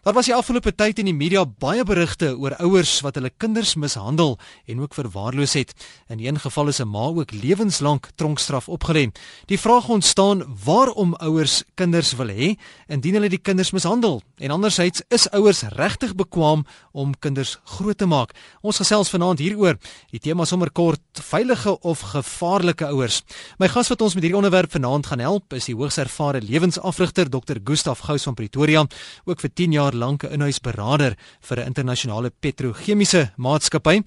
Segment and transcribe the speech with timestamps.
[0.00, 3.74] Daar was die afgelope tyd in die media baie berigte oor ouers wat hulle kinders
[3.76, 5.74] mishandel en ook verwaarloos het.
[6.08, 9.12] In een geval is 'n ma ook lewenslank tronkstraf opgelê.
[9.46, 12.56] Die vraag ontstaan waarom ouers kinders wil hê
[12.88, 14.22] indien hulle die kinders mishandel.
[14.38, 18.32] En andersins is ouers regtig bekwam om kinders groot te maak.
[18.62, 19.76] Ons gesels vanaand hieroor.
[20.10, 23.22] Die tema sommer kort: veilige of gevaarlike ouers.
[23.58, 27.30] My gas wat ons met hierdie onderwerp vanaand gaan help, is die hoogs ervare lewensafrigter
[27.30, 27.56] Dr.
[27.64, 28.86] Gustaf Gous van Pretoria,
[29.24, 34.02] ook vir 10 jaar jaar lank 'n inhuisberader vir 'n internasionale petrochemiese maatskappy.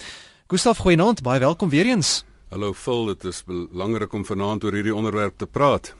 [0.48, 2.23] Gustaf Goeienaand, baie welkom weer eens.
[2.50, 5.96] Hallo Phil, dit is belangrik om vanaand oor hierdie onderwerp te praat.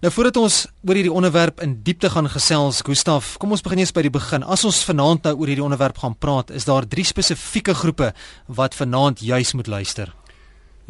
[0.00, 3.92] Nou voordat ons oor hierdie onderwerp in diepte gaan gesels, Gustaf, kom ons begin eers
[3.92, 4.42] by die begin.
[4.42, 8.12] As ons vanaand nou oor hierdie onderwerp gaan praat, is daar drie spesifieke groepe
[8.46, 10.12] wat vanaand juis moet luister.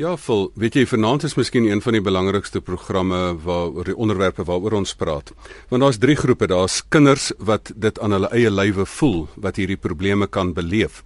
[0.00, 0.46] Ja, vol.
[0.56, 4.94] Weet jy, vanaand is miskien een van die belangrikste programme waaroor die onderwerpe waaroor ons
[4.96, 5.34] praat.
[5.68, 6.48] Want daar's drie groepe.
[6.48, 11.02] Daar's kinders wat dit aan hulle eie lywe voel wat hierdie probleme kan beleef.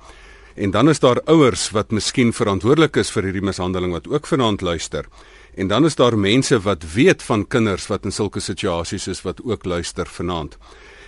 [0.55, 4.63] En dan is daar ouers wat miskien verantwoordelik is vir hierdie mishandeling wat ook vanaand
[4.63, 5.11] luister.
[5.59, 9.43] En dan is daar mense wat weet van kinders wat in sulke situasies is wat
[9.43, 10.59] ook luister vanaand.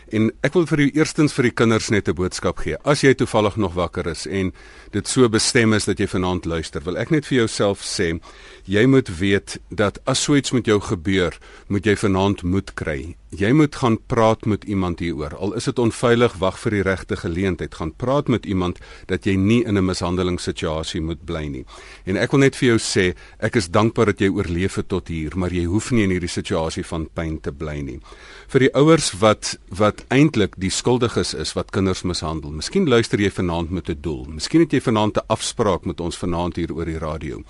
[0.09, 2.77] En ek wil vir u eerstens vir die kinders net 'n boodskap gee.
[2.84, 4.53] As jy toevallig nog wakker is en
[4.91, 8.20] dit so bestem is dat jy vanaand luister, wil ek net vir jouself sê,
[8.65, 13.17] jy moet weet dat as so iets met jou gebeur, moet jy vanaand moed kry.
[13.29, 15.34] Jy moet gaan praat met iemand hieroor.
[15.37, 17.75] Al is dit onveilig, wag vir die regte geleentheid.
[17.77, 18.79] Gaan praat met iemand
[19.11, 21.65] dat jy nie in 'n mishandelingssituasie moet bly nie.
[22.06, 25.09] En ek wil net vir jou sê, ek is dankbaar dat jy oorleef het tot
[25.09, 28.01] hier, maar jy hoef nie in hierdie situasie van pyn te bly nie.
[28.49, 32.51] Vir die ouers wat wat eintlik die skuldiges is wat kinders mishandel.
[32.51, 34.25] Miskien luister jy vanaand met 'n doel.
[34.25, 37.43] Miskien het jy vanaand 'n afspraak met ons vanaand hier oor die radio.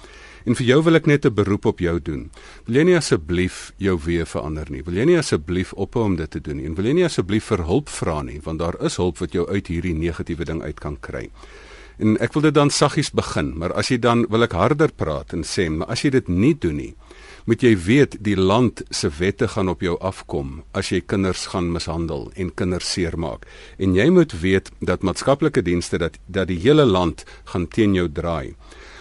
[0.48, 2.30] En vir jou wil ek net 'n beroep op jou doen.
[2.64, 4.82] Wil jy nie asseblief jou weë verander nie?
[4.82, 6.64] Wil jy nie asseblief ophou om dit te doen nie?
[6.64, 9.46] En wil jy nie asseblief vir hulp vra nie, want daar is hulp wat jou
[9.46, 11.30] uit hierdie negatiewe ding uit kan kry.
[11.98, 15.32] En ek wil dit dan saggies begin, maar as jy dan wil ek harder praat
[15.32, 16.94] en sê, maar as jy dit nie doen nie,
[17.48, 21.72] moet jy weet die land se wette gaan op jou afkom as jy kinders gaan
[21.72, 23.46] mishandel en kinders seermaak.
[23.78, 28.08] En jy moet weet dat maatskaplike dienste dat dat die hele land gaan teen jou
[28.08, 28.54] draai.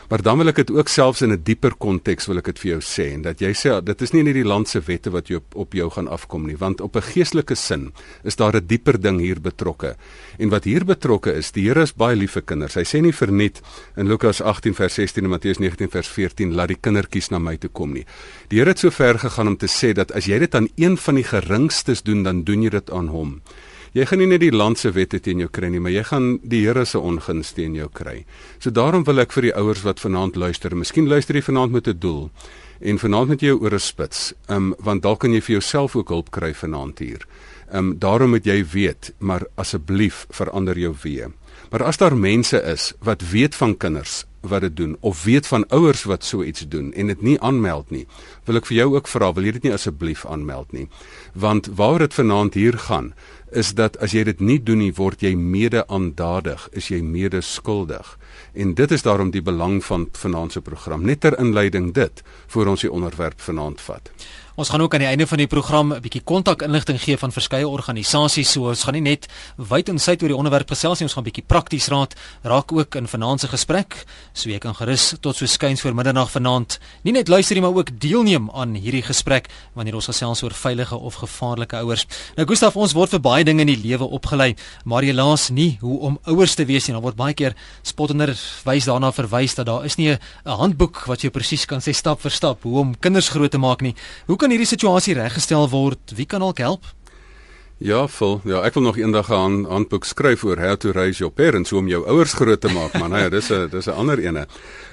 [0.07, 2.69] Maar dan wil ek dit ook selfs in 'n dieper konteks wil ek dit vir
[2.71, 5.27] jou sê en dat jy sê dit is nie net die land se wette wat
[5.27, 7.91] jou op, op jou gaan afkom nie, want op 'n geestelike sin
[8.23, 9.95] is daar 'n dieper ding hier betrokke.
[10.39, 12.75] En wat hier betrokke is, die Here is baie lief vir kinders.
[12.75, 13.61] Hy sê nie verniet
[13.97, 17.57] in Lukas 18 vers 16 en Matteus 19 vers 14 laat die kindertjies na my
[17.57, 18.05] toe kom nie.
[18.47, 20.97] Die Here het so ver gegaan om te sê dat as jy dit aan een
[20.97, 23.41] van die geringstes doen, dan doen jy dit aan hom.
[23.93, 26.39] Jy gaan nie net die land se wette teen jou kry nie, maar jy gaan
[26.43, 28.25] die Here se ongunst teen jou kry.
[28.59, 31.87] So daarom wil ek vir die ouers wat vanaand luister, miskien luister jy vanaand met
[31.87, 32.29] 'n doel
[32.81, 36.09] en vanaand met jou oor 'n spits, um, want dalk kan jy vir jouself ook
[36.09, 37.25] hulp kry vanaand hier.
[37.71, 41.31] Um daarom moet jy weet, maar asseblief verander jou weë.
[41.71, 45.65] Maar as daar mense is wat weet van kinders wat dit doen of weet van
[45.69, 48.05] ouers wat so iets doen en dit nie aanmeld nie,
[48.45, 50.87] wil ek vir jou ook vra, wil jy dit nie asseblief aanmeld nie?
[51.33, 53.13] Want waar dit vanaand hier gaan,
[53.51, 58.17] is dat as jy dit nie doen nie, word jy mede-aandadig, is jy mede-skuldig.
[58.53, 61.05] En dit is daarom die belang van vanaand se program.
[61.05, 64.11] Net ter inleiding dit voor ons die onderwerp vanaand vat.
[64.57, 67.67] Ons gaan ook aan die einde van die program 'n bietjie kontakinligting gee van verskeie
[67.67, 68.51] organisasies.
[68.51, 71.23] So ons gaan nie net wyd en suid oor die onderwerp gesels nie, ons gaan
[71.23, 74.05] bietjie prakties raad raak ook in vanaand se gesprek.
[74.33, 77.77] So jy kan gerus tot so skuins voor middernag vanaand nie net luister nie, maar
[77.77, 82.07] ook deelneem aan hierdie gesprek wanneer ons gesels oor veilige of gevaarlike ouers.
[82.35, 85.77] Nou Gustaf, ons word vir baie dinge in die lewe opgelei, maar jy laas nie
[85.81, 86.93] hoe om ouers te wees nie.
[86.93, 87.53] Daar word baie keer
[87.83, 88.33] spottender
[88.65, 92.21] wys daarna verwys dat daar is nie 'n handboek wat jou presies kan sê stap
[92.21, 93.93] vir stap hoe om kinders groot te maak nie.
[94.25, 96.13] Hoe kan hierdie situasie reggestel word?
[96.15, 96.85] Wie kan dalk help?
[97.77, 98.39] Ja, vol.
[98.49, 101.73] Ja, ek wil nog eendag 'n aan, handboek skryf oor how to raise your parents,
[101.73, 103.11] om jou ouers groot te maak, man.
[103.11, 104.47] Ja, dis 'n dis 'n ander ene.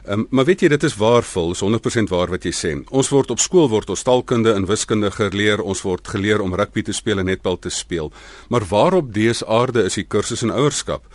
[0.04, 2.84] Ehm, um, maar weet jy, dit is waarvol, is 100% waar wat jy sê.
[2.90, 6.82] Ons word op skool word ons taalkunde en wiskunde geleer, ons word geleer om rugby
[6.82, 8.12] te speel en netbal te speel.
[8.48, 11.06] Maar waarop dese aarde is die kursus in ouerskap?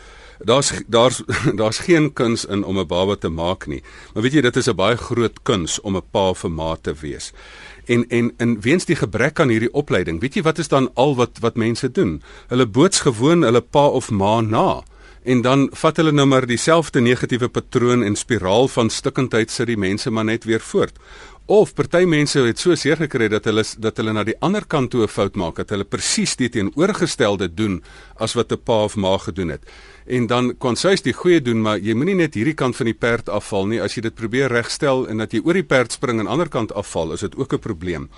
[0.44, 1.22] Daar's daar's
[1.60, 3.84] daar's geen kuns in om 'n baba te maak nie.
[4.14, 6.94] Maar weet jy, dit is 'n baie groot kuns om 'n pa vir ma te
[6.94, 7.32] wees
[7.90, 11.16] en en in weens die gebrek aan hierdie opleiding, weet jy wat is dan al
[11.18, 12.20] wat wat mense doen?
[12.52, 14.82] Hulle boots gewoon hulle pa of ma na
[15.30, 19.78] en dan vat hulle nou maar dieselfde negatiewe patroon en spiraal van stikkindheid sit die
[19.78, 20.96] mense maar net weer voort.
[21.50, 24.92] Of party mense het so seer gekry dat hulle dat hulle na die ander kant
[24.92, 27.84] toe 'n fout maak, dat hulle presies die teenoorgestelde doen
[28.18, 29.66] as wat 'n pa of ma gedoen het
[30.10, 32.98] en dan kon sy die goeie doen maar jy moenie net hierdie kant van die
[32.98, 33.82] perd afval nie.
[33.82, 36.38] As jy dit probeer regstel en dat jy oor die perd spring en aan die
[36.40, 38.10] ander kant afval is dit ook 'n probleem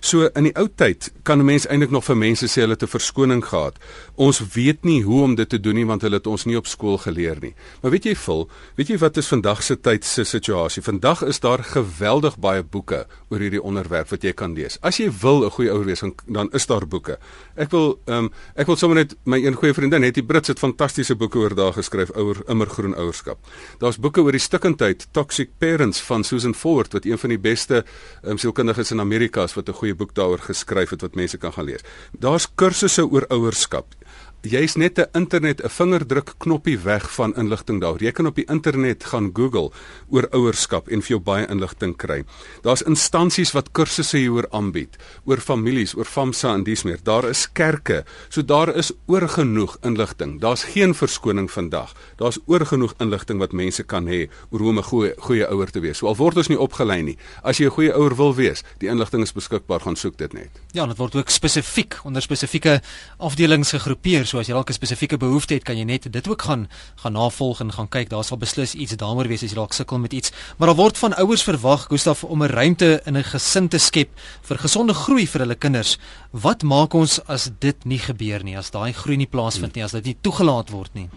[0.00, 2.82] So in die ou tyd kan 'n mens eintlik nog vir mense sê hulle het
[2.82, 3.76] 'n verskoning gehad.
[4.16, 6.66] Ons weet nie hoe om dit te doen nie want hulle het ons nie op
[6.66, 7.54] skool geleer nie.
[7.82, 10.82] Maar weet jy vol, weet jy wat is vandag se tyd se situasie?
[10.82, 14.78] Vandag is daar geweldig baie boeke oor hierdie onderwerp wat jy kan lees.
[14.80, 17.18] As jy wil 'n goeie ouer wees, dan is daar boeke.
[17.56, 20.48] Ek wil ehm um, ek wil sommer net my een goeie vriendin het die Brits
[20.48, 23.38] het fantastiese boeke oor daag geskryf ouer immergroen ouerskap.
[23.78, 27.84] Daar's boeke oor die stikkindheid Toxic Parents van Susan Forward wat een van die beste
[28.22, 31.52] um, sielkundiges in Amerika is wat 'n goeie boek daaroor geskryf het wat mense kan
[31.52, 31.84] gaan lees.
[32.12, 33.94] Daar's kursusse oor ouerskap
[34.42, 38.02] jy's net 'n internet 'n vingerdruk knoppie weg van inligting daar.
[38.02, 39.70] Jy kan op die internet gaan Google
[40.08, 42.24] oor ouerskap en vir jou baie inligting kry.
[42.62, 46.98] Daar's instansies wat kursusse hieroor aanbied oor families, oor FAMSA en dies meer.
[47.02, 48.04] Daar is kerke.
[48.28, 50.40] So daar is oorgenoeg inligting.
[50.40, 51.94] Daar's geen verskoning vandag.
[52.16, 55.80] Daar's oorgenoeg inligting wat mense kan hê oor hoe om 'n goeie goeie ouer te
[55.80, 55.98] wees.
[55.98, 57.18] So al word ons nie opgelei nie.
[57.42, 60.50] As jy 'n goeie ouer wil wees, die inligting is beskikbaar, gaan soek dit net.
[60.72, 62.80] Ja, dit word ook spesifiek onder spesifieke
[63.18, 66.42] afdelings gegroepeer so as jy dalk 'n spesifieke behoefte het, kan jy net dit ook
[66.42, 66.68] gaan
[67.02, 68.08] gaan navolg en gaan kyk.
[68.08, 70.32] Daar sal beslis iets daaroor wees as jy dalk sukkel met iets.
[70.58, 74.10] Maar daar word van ouers verwag, Gustaf, om 'n ruimte in 'n gesin te skep
[74.42, 75.98] vir gesonde groei vir hulle kinders.
[76.30, 79.92] Wat maak ons as dit nie gebeur nie, as daai groei nie plaasvind nie, as
[79.92, 81.08] dit nie toegelaat word nie?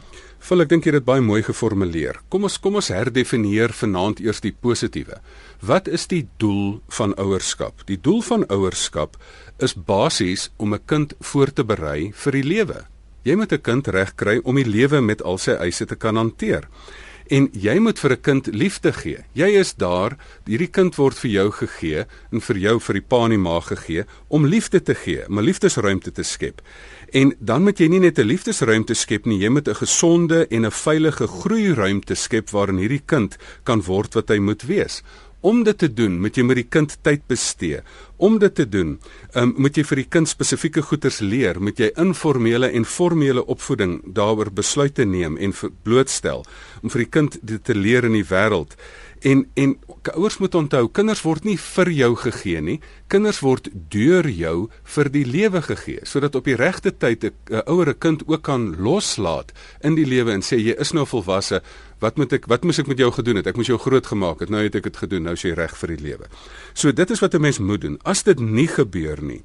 [0.44, 2.18] Vul ek dink jy het dit baie mooi geformuleer.
[2.30, 5.21] Kom ons kom ons herdefinieer vanaand eers die positiewe.
[5.62, 7.86] Wat is die doel van ouerskap?
[7.88, 9.16] Die doel van ouerskap
[9.63, 12.93] is basies om 'n kind voor te berei vir die lewe.
[13.23, 16.67] Jy moet 'n kind regkry om die lewe met al sy eise te kan hanteer.
[17.31, 19.23] En jy moet vir 'n kind liefde gee.
[19.33, 23.25] Jy is daar, hierdie kind word vir jou gegee en vir jou vir die pa
[23.25, 26.61] en die ma gegee om liefde te gee, om 'n liefdesruimte te skep.
[27.13, 30.65] En dan moet jy nie net 'n liefdesruimte skep nie, jy moet 'n gesonde en
[30.65, 35.01] 'n veilige groeiruimte skep waarin hierdie kind kan word wat hy moet wees.
[35.44, 37.81] Om dit te doen, moet jy met die kind tyd bestee.
[38.16, 38.94] Om dit te doen,
[39.36, 43.98] um, moet jy vir die kind spesifieke goeders leer, moet jy informele en formele opvoeding
[44.16, 45.51] daaroor besluite neem en
[45.84, 46.45] blootstel
[46.80, 48.78] om vir die kind dit te leer in die wêreld.
[49.23, 49.77] En en
[50.13, 52.75] ouers moet onthou, kinders word nie vir jou gegee nie.
[53.07, 57.89] Kinders word deur jou vir die lewe gegee, sodat op die regte tyd 'n ouer
[57.89, 61.61] 'n kind ook kan loslaat in die lewe en sê jy is nou volwasse.
[61.99, 63.47] Wat moet ek wat moet ek met jou gedoen het?
[63.47, 64.49] Ek moes jou groot gemaak het.
[64.49, 65.23] Nou het ek dit gedoen.
[65.23, 66.25] Nou is jy reg vir die lewe.
[66.73, 67.99] So dit is wat 'n mens moet doen.
[68.03, 69.41] As dit nie gebeur nie,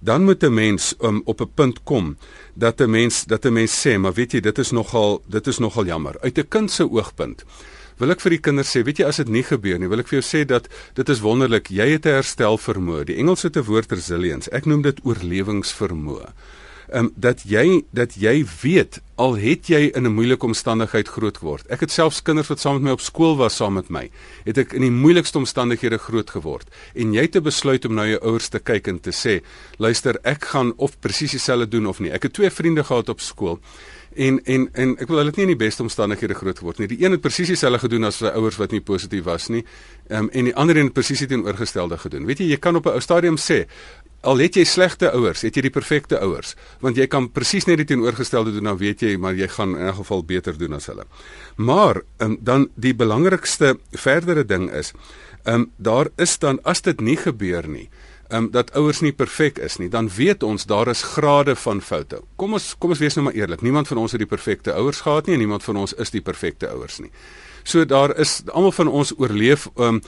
[0.00, 2.16] dan moet 'n mens um, op 'n punt kom
[2.54, 5.58] dat 'n mens dat 'n mens sê, maar weet jy, dit is nogal dit is
[5.58, 6.16] nogal jammer.
[6.20, 7.44] Uit 'n kind se oogpunt
[7.98, 10.08] wil ek vir die kinders sê, weet jy as dit nie gebeur nie, wil ek
[10.10, 13.04] vir jou sê dat dit is wonderlik, jy het 'n herstel vermoë.
[13.10, 14.50] Die Engelse te woord resilience.
[14.50, 16.32] Ek noem dit oorlewingsvermoë.
[16.88, 21.66] Um, dat jy dat jy weet al het jy in 'n moeilike omstandigheid groot geword.
[21.68, 24.10] Ek het selfs kinders wat saam met my op skool was saam met my,
[24.44, 26.70] het ek in die moeilikste omstandighede groot geword.
[26.94, 29.44] En jy het te besluit om na jou ouers te kyk en te sê,
[29.76, 32.10] luister, ek gaan of presies dieselfde doen of nie.
[32.10, 33.60] Ek het twee vriende gehad op skool
[34.18, 36.88] En en en ek wil hulle nie in die beste omstandighede groot geword nie.
[36.90, 39.64] Die een het presies dieselfde gedoen as sy ouers wat nie positief was nie.
[40.08, 42.26] Ehm um, en die ander een het presies teenoorgestelde gedoen.
[42.26, 43.66] Weet jy, jy kan op 'n ou stadium sê
[44.28, 46.54] al het jy slegte ouers, het jy die perfekte ouers,
[46.84, 49.88] want jy kan presies net die teenoorgestelde doen, dan weet jy, maar jy gaan in
[49.88, 51.06] 'n geval beter doen as hulle.
[51.56, 54.92] Maar um, dan die belangrikste verdere ding is,
[55.44, 57.88] ehm um, daar is dan as dit nie gebeur nie,
[58.32, 62.20] um, dat ouers nie perfek is nie, dan weet ons daar is grade van foute.
[62.36, 63.62] Kom ons kom ons wees nou maar eerlik.
[63.62, 66.24] Niemand van ons het die perfekte ouers gehad nie en niemand van ons is die
[66.24, 67.10] perfekte ouers nie.
[67.68, 70.00] So daar is almal van ons oorleef um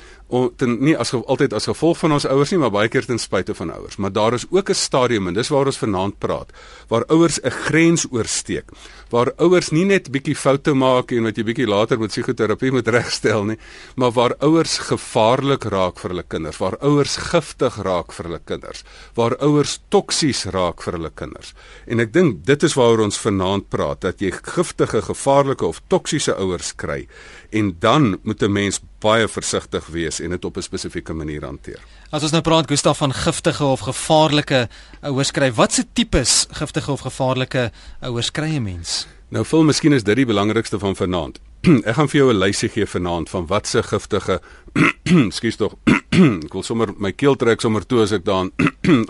[0.56, 3.54] ten, nie as altyd as gevolg van ons ouers nie, maar baie keer ten spyte
[3.58, 3.98] van ouers.
[3.98, 6.52] Maar daar is ook 'n stadium en dis waar ons vanaand praat,
[6.88, 8.70] waar ouers 'n grens oorsteek.
[9.10, 12.88] Waar ouers nie net bietjie foute maak en wat jy bietjie later met psigoterapie moet
[12.98, 13.58] regstel nie,
[13.96, 18.84] maar waar ouers gevaarlik raak vir hulle kinders, waar ouers giftig raak vir hulle kinders,
[19.14, 21.54] waar ouers toksies raak vir hulle kinders.
[21.86, 26.34] En ek dink dit is waaroor ons vanaand praat, dat jy giftige, gevaarlike of toksiese
[26.36, 27.06] ouers kry
[27.50, 31.80] en dan moet 'n mens baie versigtig wees en dit op 'n spesifieke manier hanteer.
[32.10, 34.68] As ons nou praat Gustaf van giftige of gevaarlike
[35.00, 39.06] ouers kry, watse tipes giftige of gevaarlike ouers kry 'n mens?
[39.28, 41.40] Nou vol miskien is dit die belangrikste van vanaand.
[41.88, 44.40] Ek gaan vir jou 'n lysie gee vanaand van watse giftige
[45.30, 45.74] Ekskuus tog.
[46.44, 48.50] ek wil sommer my keel trek sommer toe as ek daaraan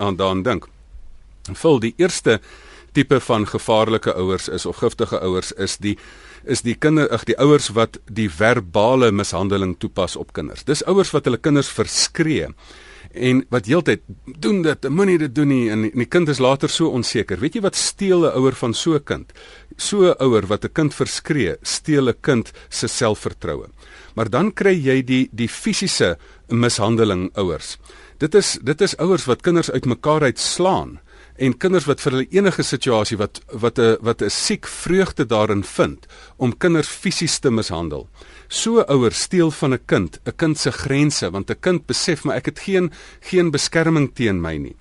[0.05, 0.69] aan daaraan dink.
[1.53, 2.41] Vol die eerste
[2.93, 5.97] tipe van gevaarlike ouers is of giftige ouers is die
[6.45, 10.65] is die kinder ag die ouers wat die verbale mishandeling toepas op kinders.
[10.65, 12.49] Dis ouers wat hulle kinders verskree
[13.11, 14.05] en wat heeltyd
[14.39, 17.41] doen dit, moenie dit doen nie en die kind is later so onseker.
[17.41, 19.33] Weet jy wat steel 'n ouer van so 'n kind?
[19.77, 23.69] So 'n ouer wat 'n kind verskree, steel 'n kind se selfvertroue.
[24.15, 26.19] Maar dan kry jy die die fisiese
[26.49, 27.79] mishandeling ouers
[28.21, 30.99] Dit is dit is ouers wat kinders uitmekaar uitslaan
[31.41, 35.65] en kinders wat vir hulle enige situasie wat wat 'n wat 'n siek vreugde daarin
[35.65, 36.07] vind
[36.37, 38.09] om kinders fisies te mishandel.
[38.49, 42.37] So ouers steel van 'n kind, 'n kind se grense want 'n kind besef maar
[42.37, 44.77] ek het geen geen beskerming teen my nie.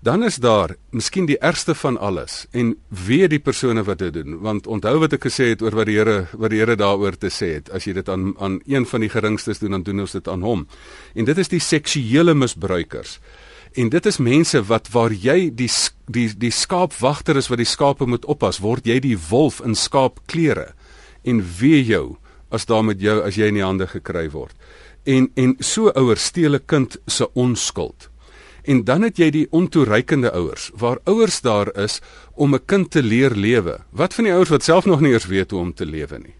[0.00, 4.38] Dan is daar miskien die ergste van alles en weet die persone wat dit doen
[4.38, 7.30] want onthou wat ek gesê het oor wat die Here wat die Here daaroor te
[7.30, 7.70] sê het.
[7.70, 10.42] As jy dit aan aan een van die geringstes doen dan doen ons dit aan
[10.42, 10.68] hom.
[11.14, 13.18] En dit is die seksuele misbruikers
[13.76, 15.70] en dit is mense wat waar jy die
[16.06, 20.72] die die skaapwagter is wat die skape moet oppas word jy die wolf in skaapklere
[21.24, 22.16] en wee jou
[22.50, 24.54] as daar met jou as jy in die hande gekry word
[25.04, 28.10] en en so ouers steel 'n kind se onskuld
[28.66, 32.00] En dan het jy die ontoereikende ouers, waar ouers daar is
[32.34, 33.78] om 'n kind te leer lewe.
[33.90, 36.34] Wat van die ouers wat self nog nie eens weet hoe om te lewe nie?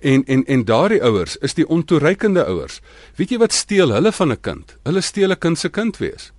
[0.00, 2.80] En en en daardie ouers is die ontoereikende ouers.
[3.16, 4.76] Weet jy wat steel hulle van 'n kind?
[4.82, 6.32] Hulle steel 'n kind se kind wees.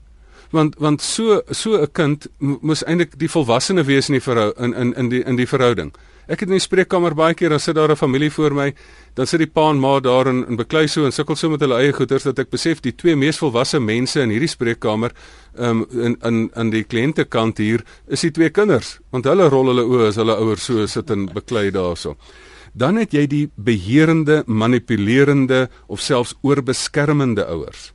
[0.52, 4.74] Want want so so 'n kind moes eintlik die volwassene wees in die verhou in
[4.74, 5.92] in in die in die verhouding.
[6.28, 8.74] Ek het in die spreekkamer baie keer dan sit daar 'n familie voor my,
[9.14, 11.60] dan sit die pa en ma daar en, en beklei so en sukkel so met
[11.60, 15.12] hulle eie goeders dat ek besef die twee mees volwasse mense in hierdie spreekkamer
[15.58, 19.84] um, in in in die kliëntekant hier is die twee kinders, want hulle rol hulle
[19.84, 22.16] oë as hulle ouers so sit en beklei daarso.
[22.74, 27.95] Dan het jy die beheerende, manipulerende of selfs oorbeskermende ouers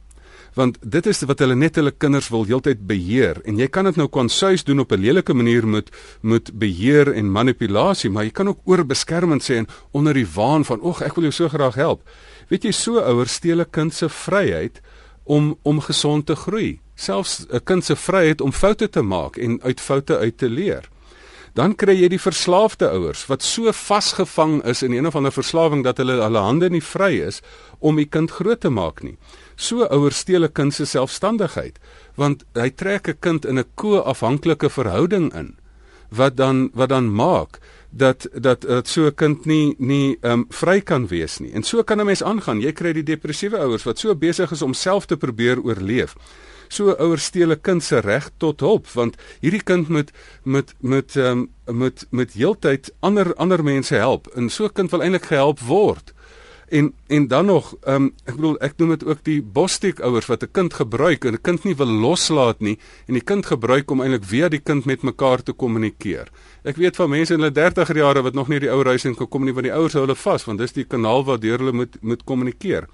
[0.54, 3.40] want dit is wat hulle net hulle kinders wil heeltyd beheer.
[3.45, 5.90] En jy kan dit nou kwansuis doen op 'n lelike manier met
[6.23, 10.80] met beheer en manipulasie maar jy kan ook oorbeskermend sê en onder die waan van
[10.83, 12.02] ag ek wil jou so graag help.
[12.49, 14.80] Weet jy so ouers steel 'n kind se vryheid
[15.25, 16.80] om om gesond te groei.
[16.95, 20.88] Selfs 'n kind se vryheid om foute te maak en uit foute uit te leer.
[21.54, 25.83] Dan kry jy die verslaafde ouers wat so vasgevang is in een of ander verslawing
[25.85, 27.40] dat hulle hulle hande nie vry is
[27.78, 29.16] om die kind groot te maak nie
[29.61, 31.76] So ouers steel 'n kind se selfstandigheid
[32.17, 35.57] want hy trek 'n kind in 'n ko-afhanklike verhouding in
[36.09, 40.47] wat dan wat dan maak dat dat dat so 'n kind nie nie ehm um,
[40.49, 41.52] vry kan wees nie.
[41.52, 42.61] En so kan 'n mens aangaan.
[42.61, 46.14] Jy kry die depressiewe ouers wat so besig is om self te probeer oorleef.
[46.69, 50.11] So ouers steel 'n kind se reg tot hulp want hierdie kind moet
[50.45, 54.26] met met ehm um, met met heeltyd ander ander mense help.
[54.26, 56.14] En so 'n kind wil eintlik gehelp word.
[56.71, 60.27] En en dan nog, ehm um, ek bedoel ek noem dit ook die bosstiek ouers
[60.31, 63.91] wat 'n kind gebruik en 'n kind nie wil loslaat nie en die kind gebruik
[63.91, 66.29] om eintlik weer die kind met mekaar te kommunikeer.
[66.62, 69.17] Ek weet van mense in hulle 30er jare wat nog nie die ouer huis in
[69.17, 71.97] gekom nie want die ouers hou hulle vas want dis die kanaal waardeur hulle moet
[72.03, 72.87] moet kommunikeer.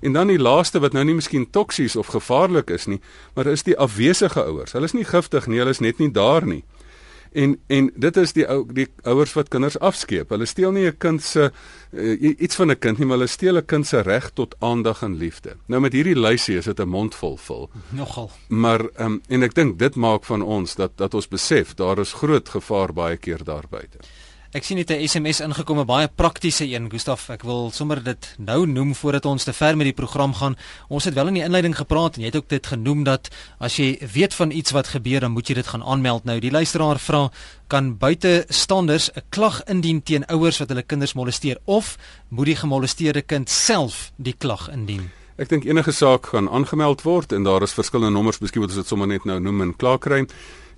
[0.00, 3.00] En dan die laaste wat nou nie miskien toksies of gevaarlik is nie,
[3.34, 4.72] maar is die afwesige ouers.
[4.72, 6.64] Hulle is nie giftig nie, hulle is net nie daar nie.
[7.36, 10.30] En en dit is die ou die ouers wat kinders afskeep.
[10.32, 11.50] Hulle steel nie 'n kind se
[11.92, 15.02] uh, iets van 'n kind nie, maar hulle steel 'n kind se reg tot aandag
[15.02, 15.56] en liefde.
[15.66, 17.70] Nou met hierdie lysie is dit 'n mond vol vol.
[17.90, 18.30] Nogal.
[18.48, 21.98] Maar ehm um, en ek dink dit maak van ons dat dat ons besef daar
[21.98, 23.98] is groot gevaar baie keer daar buite.
[24.56, 27.28] Ek sien net 'n SMS ingekom, 'n baie praktiese een, Gustaf.
[27.28, 30.56] Ek wil sommer dit nou noem voordat ons te ver met die program gaan.
[30.88, 33.76] Ons het wel in die inleiding gepraat en jy het ook dit genoem dat as
[33.76, 36.24] jy weet van iets wat gebeur, dan moet jy dit gaan aanmeld.
[36.24, 37.30] Nou, die luisteraar vra,
[37.66, 41.98] kan buitestanders 'n klag indien teen ouers wat hulle kinders molesteer of
[42.28, 45.10] moet die gemolesteerde kind self die klag indien?
[45.36, 48.78] Ek dink enige saak gaan aangemeld word en daar is verskillende nommers, miskien moet ons
[48.78, 50.26] dit sommer net nou noem en klaar kry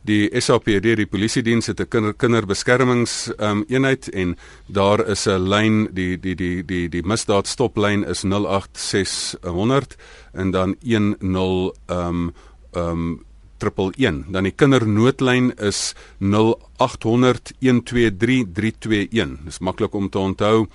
[0.09, 4.37] die SAPD die polisie diens het 'n kinder kinderbeskermings um, eenheid en
[4.67, 9.97] daar is 'n lyn die die die die die misdaad stoplyn is 086100
[10.33, 12.33] en dan 10 um
[12.73, 13.27] um
[13.59, 20.67] 111 dan die kindernoodlyn is 0800 123 321 dis maklik om te onthou.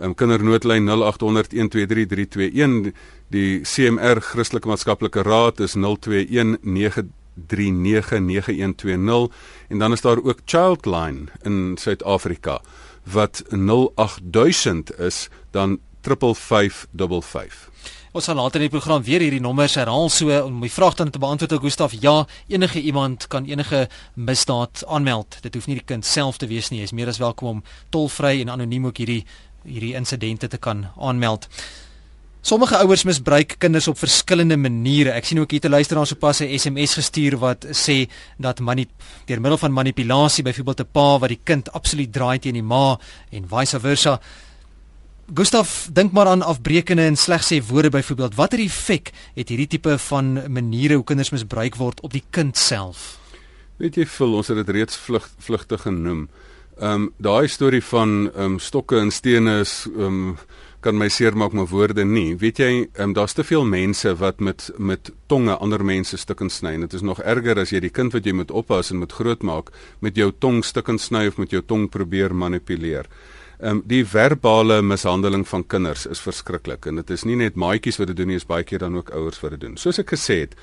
[0.00, 2.92] Um, kindernoodlyn 0800 123 321
[3.28, 9.28] die CMR Christelike Maatskaplike Raad is 021 089120
[9.68, 12.60] en dan is daar ook Childline in Suid-Afrika
[13.02, 17.70] wat 08000 is dan 55555.
[18.10, 21.12] Ons sal later in die program weer hierdie nommers herhaal so om die vraag dan
[21.14, 21.92] te beantwoord ook Gustaf.
[22.02, 25.38] Ja, enige iemand kan enige misdaad aanmeld.
[25.44, 26.80] Dit hoef nie die kind self te wees nie.
[26.80, 27.62] Jy is meer as welkom om
[27.94, 29.22] tolvry en anoniem ook hierdie
[29.62, 31.46] hierdie insidente te kan aanmeld.
[32.40, 35.12] Sommige ouers misbruik kinders op verskillende maniere.
[35.12, 38.88] Ek sien ook hier te luister na sopas 'n SMS gestuur wat sê dat manie
[39.26, 42.98] deur middel van manipulasie byvoorbeeld 'n pa wat die kind absoluut draai teen die ma
[43.30, 44.20] en vice versa.
[45.34, 48.34] Gustaf, dink maar aan afbreekende en sleg sê woorde byvoorbeeld.
[48.34, 53.18] Watter effek het hierdie tipe van maniere hoe kinders misbruik word op die kind self?
[53.76, 56.28] Weet jy, Phil, ons het dit reeds vlug, vlugtig genoem.
[56.80, 60.38] Ehm um, daai storie van ehm um, stokke en stene is ehm um,
[60.80, 62.36] kan my seermaak maar woorde nie.
[62.40, 66.76] Weet jy, um, daar's te veel mense wat met met tonge ander mense stukkend sny.
[66.80, 69.70] Dit is nog erger as jy die kind wat jy moet oppas en moet grootmaak
[70.00, 73.08] met jou tong stukkend sny of met jou tong probeer manipuleer.
[73.60, 77.98] Ehm um, die verbale mishandeling van kinders is verskriklik en dit is nie net maatjies
[78.00, 79.74] wat dit doen nie, is baie keer dan ook ouers wat dit doen.
[79.76, 80.54] Soos ek gesê het,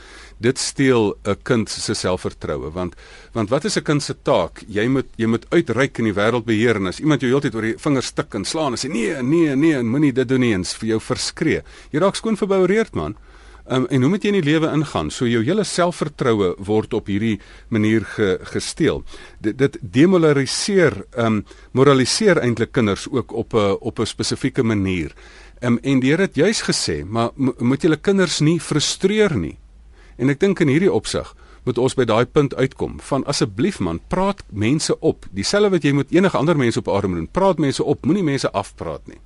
[0.41, 2.95] dit steel 'n kind se selfvertroue want
[3.33, 4.63] want wat is 'n kind se taak?
[4.67, 7.61] Jy moet jy moet uitreik in die wêreld beheer en as iemand jou heeltyd oor
[7.61, 10.73] die vingers tik en slaan en sê nee, nee, nee, moenie dit doen nie eens
[10.73, 11.61] vir jou verskree.
[11.91, 13.15] Jy raak skoon verboureerd man.
[13.69, 15.09] Um, en hoe moet jy in die lewe ingaan?
[15.11, 17.35] So jou hele selfvertroue word op hierdie
[17.67, 19.01] manier ge, gesteel.
[19.43, 21.41] Dit dit demoraliseer, um,
[21.75, 25.11] moraliseer eintlik kinders ook op 'n op 'n spesifieke manier.
[25.59, 29.57] Um, en die Here het juis gesê, maar moet julle kinders nie frustreer nie.
[30.17, 33.99] En ek dink in hierdie opsig moet ons by daai punt uitkom van asseblief man,
[34.07, 35.25] praat mense op.
[35.31, 37.31] Dieselfde wat jy moet enige ander mense op aarde moet doen.
[37.31, 39.19] Praat mense op, moenie mense afpraat nie.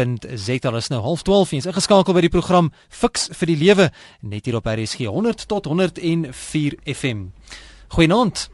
[0.02, 4.44] Dit is nou 12:30 en is ingeskakel by die program Fix vir die lewe net
[4.44, 7.26] hier op RSG 100 tot 104 FM.
[7.88, 8.50] Goeienaand.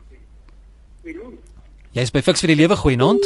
[1.02, 1.46] Goeienaand.
[1.96, 3.24] Jy's by Fix vir die lewe, goeienaand.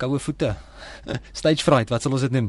[0.00, 0.54] Koue voete.
[1.40, 2.48] Stage fright, wat sal ons dit noem?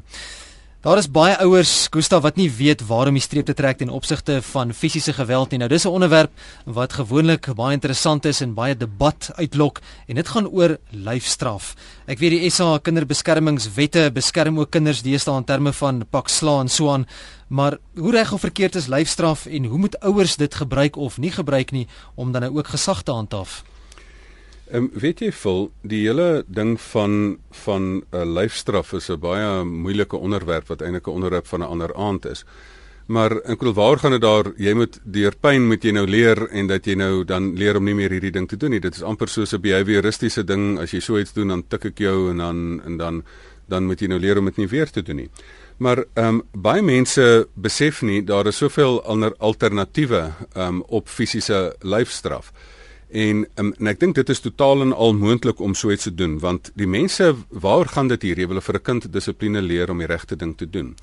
[0.81, 3.91] Daar is baie ouers, Gustav, wat nie weet waar om die streep te trek ten
[3.93, 5.59] opsigte van fisiese geweld nie.
[5.61, 6.31] Nou dis 'n onderwerp
[6.65, 11.75] wat gewoonlik baie interessant is en baie debat uitlok en dit gaan oor lyfstraf.
[12.07, 16.69] Ek weet die SA kinderbeskermingswette beskerm ook kinders deesdae in terme van pak slaan en
[16.69, 17.05] so aan,
[17.47, 21.31] maar hoe reg of verkeerd is lyfstraf en hoe moet ouers dit gebruik of nie
[21.31, 23.63] gebruik nie om dan nou ook gesag te handhaaf?
[24.71, 27.13] Ehm um, weet jy vol die hele ding van
[27.65, 31.71] van 'n uh, lyfstraf is 'n baie moeilike onderwerp wat eintlik 'n onderwerp van 'n
[31.73, 32.45] ander aand is.
[33.05, 36.47] Maar in kwel waar gaan dit daar jy moet deur pyn moet jy nou leer
[36.49, 38.79] en dat jy nou dan leer om nie meer hierdie ding te doen nie.
[38.79, 41.97] Dit is amper soos 'n behavioristiese ding as jy so iets doen dan tik ek
[41.99, 43.23] jou en dan en dan
[43.67, 45.29] dan moet jy nou leer om dit nie weer te doen nie.
[45.77, 51.09] Maar ehm um, baie mense besef nie daar is soveel ander alternatiewe ehm um, op
[51.09, 52.53] fisiese lyfstraf.
[53.11, 56.15] En um, en ek dink dit is totaal en al moontlik om so iets te
[56.15, 59.91] doen want die mense waar gaan dit hier jy wil vir 'n kind dissipline leer
[59.91, 60.95] om die regte ding te doen.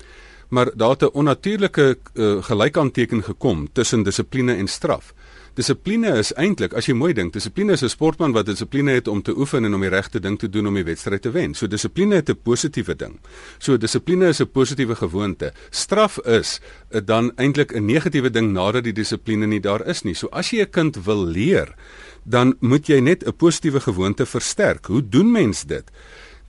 [0.49, 5.13] Maar daar het 'n onnatuurlike uh, gelykaanteken gekom tussen dissipline en straf.
[5.57, 9.21] Dissipline is eintlik, as jy mooi dink, dissipline is 'n sportman wat dissipline het om
[9.21, 11.53] te oefen en om die regte ding te doen om die wedstryd te wen.
[11.53, 13.19] So dissipline is 'n positiewe ding.
[13.59, 15.53] So dissipline is 'n positiewe gewoonte.
[15.69, 16.59] Straf is
[16.91, 20.13] uh, dan eintlik 'n negatiewe ding nadat die dissipline nie daar is nie.
[20.13, 21.75] So as jy 'n kind wil leer,
[22.23, 24.85] dan moet jy net 'n positiewe gewoonte versterk.
[24.85, 25.83] Hoe doen mens dit?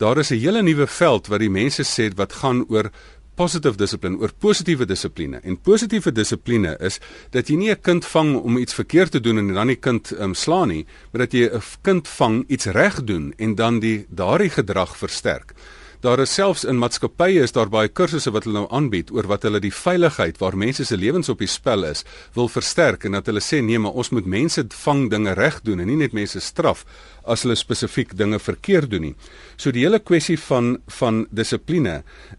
[0.01, 2.91] Daar is 'n hele nuwe veld wat die mense sê wat gaan oor
[3.41, 5.41] positive discipline oor positiewe dissipline.
[5.49, 6.99] En positiewe dissipline is
[7.33, 10.13] dat jy nie 'n kind vang om iets verkeerd te doen en dan die kind
[10.21, 14.07] um, slaan nie, maar dat jy 'n kind vang iets reg doen en dan die
[14.09, 15.55] daardie gedrag versterk.
[16.01, 19.43] Daar is selfs in maatskappye is daar baie kursusse wat hulle nou aanbied oor wat
[19.45, 23.27] hulle die veiligheid waar mense se lewens op die spel is wil versterk en dat
[23.29, 26.41] hulle sê nee maar ons moet mense vang dinge reg doen en nie net mense
[26.41, 26.87] straf
[27.29, 29.13] as hulle spesifiek dinge verkeerd doen nie.
[29.61, 31.99] So die hele kwessie van van dissipline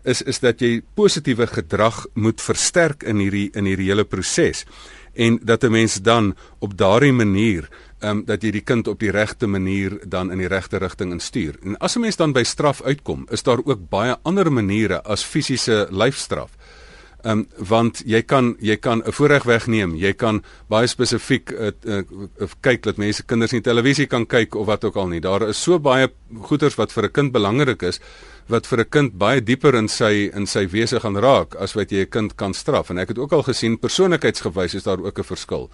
[0.10, 4.66] is is dat jy positiewe gedrag moet versterk in hierdie in hierdie hele proses
[5.14, 7.70] en dat 'n mens dan op daardie manier
[8.00, 11.12] ehm um, dat jy die kind op die regte manier dan in die regte rigting
[11.12, 11.56] instuur.
[11.64, 15.24] En as 'n mens dan by straf uitkom, is daar ook baie ander maniere as
[15.24, 16.52] fisiese lyfstraf.
[17.22, 19.96] Ehm um, want jy kan jy kan 'n voorreg wegneem.
[19.96, 22.02] Jy kan baie spesifiek uh, uh,
[22.40, 25.22] uh, kyk dat mense kinders nie televisie kan kyk of wat ook al nie.
[25.22, 26.10] Daar is so baie
[26.42, 28.00] goeters wat vir 'n kind belangrik is
[28.52, 31.92] wat vir 'n kind baie dieper in sy in sy wese gaan raak as wat
[31.92, 32.90] jy 'n kind kan straf.
[32.90, 35.70] En ek het ook al gesien persoonlikheidsgewys is daar ook 'n verskil.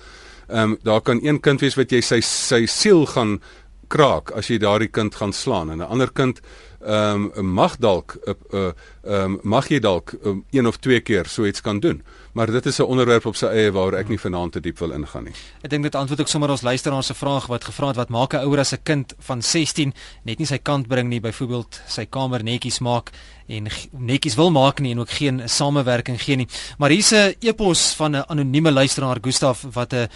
[0.50, 3.42] Ehm um, daar kan een kind wees wat jy sy sy siel gaan
[3.88, 6.42] kraak as jy daardie kind gaan slaan en 'n ander kind
[6.86, 10.78] ehm um, mag dalk eh, eh, ehm uh, um, mag jy dalk um, een of
[10.78, 12.04] twee keer so iets kan doen.
[12.32, 14.92] Maar dit is 'n onderwerp op sy eie waar ek nie vanaand te diep wil
[14.92, 15.34] ingaan nie.
[15.62, 18.34] Ek dink dit antwoord ook sommer ons luisteraars se vraag wat gevra het wat maak
[18.34, 22.06] 'n ouer as 'n kind van 16 net nie sy kant bring nie, byvoorbeeld sy
[22.06, 23.12] kamer netjies maak
[23.48, 26.48] en netjies wil maak nie en ook geen samewerking gee nie.
[26.78, 30.08] Maar hier's 'n epos van 'n anonieme luisteraar Gustaf wat 'n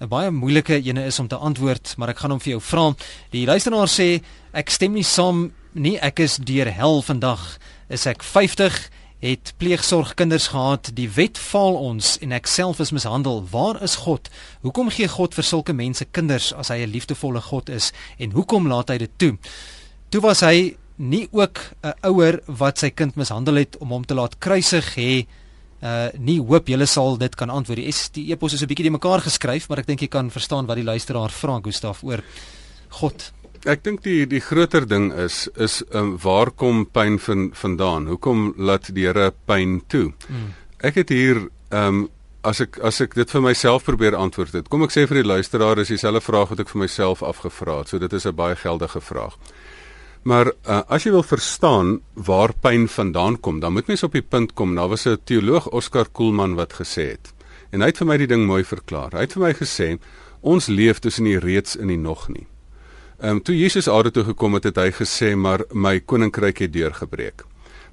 [0.00, 2.94] 'n baie moeilike ene is om te antwoord, maar ek gaan hom vir jou vra.
[3.30, 4.20] Die luisteraar sê
[4.52, 7.58] ek stem nie saam nie, ek is deur hel vandag.
[7.92, 8.90] Is ek 50
[9.24, 10.90] het pleegsorgkinders gehad.
[10.94, 13.42] Die wet faal ons en ek self is mishandel.
[13.50, 14.28] Waar is God?
[14.64, 18.68] Hoekom gee God vir sulke mense kinders as hy 'n liefdevolle God is en hoekom
[18.68, 19.38] laat hy dit toe?
[20.10, 24.14] Toe was hy nie ook 'n ouer wat sy kind mishandel het om hom te
[24.14, 25.26] laat kruisig hê
[25.82, 27.76] uh nie hoop julle sal dit kan antwoord.
[27.76, 30.66] Die, die epos is 'n bietjie die mekaar geskryf, maar ek dink jy kan verstaan
[30.66, 32.22] wat die luisteraar vra Gustaf oor
[32.88, 33.32] God.
[33.64, 38.06] Ek dink die die groter ding is is um, waar kom pyn van vandaan?
[38.06, 40.12] Hoekom laat die Here pyn toe?
[40.28, 40.52] Mm.
[40.78, 42.08] Ek het hier ehm um,
[42.46, 44.68] as ek as ek dit vir myself probeer antwoord het.
[44.70, 47.88] Kom ek sê vir die luisteraar is dieselfde vraag wat ek vir myself afgevra het.
[47.90, 49.34] So dit is 'n baie geldige vraag.
[50.22, 54.22] Maar uh, as jy wil verstaan waar pyn vandaan kom, dan moet mens op die
[54.22, 54.74] punt kom.
[54.74, 57.32] Daar was 'n teoloog Oscar Kuhlman wat gesê het.
[57.70, 59.12] En hy het vir my die ding mooi verklaar.
[59.12, 59.98] Hy het vir my gesê
[60.40, 62.46] ons leef tussen die reeds en die nog nie.
[63.16, 66.72] Ehm um, toe Jesus aarde toe gekom het, het hy gesê maar my koninkryk het
[66.72, 67.46] deurgebreek.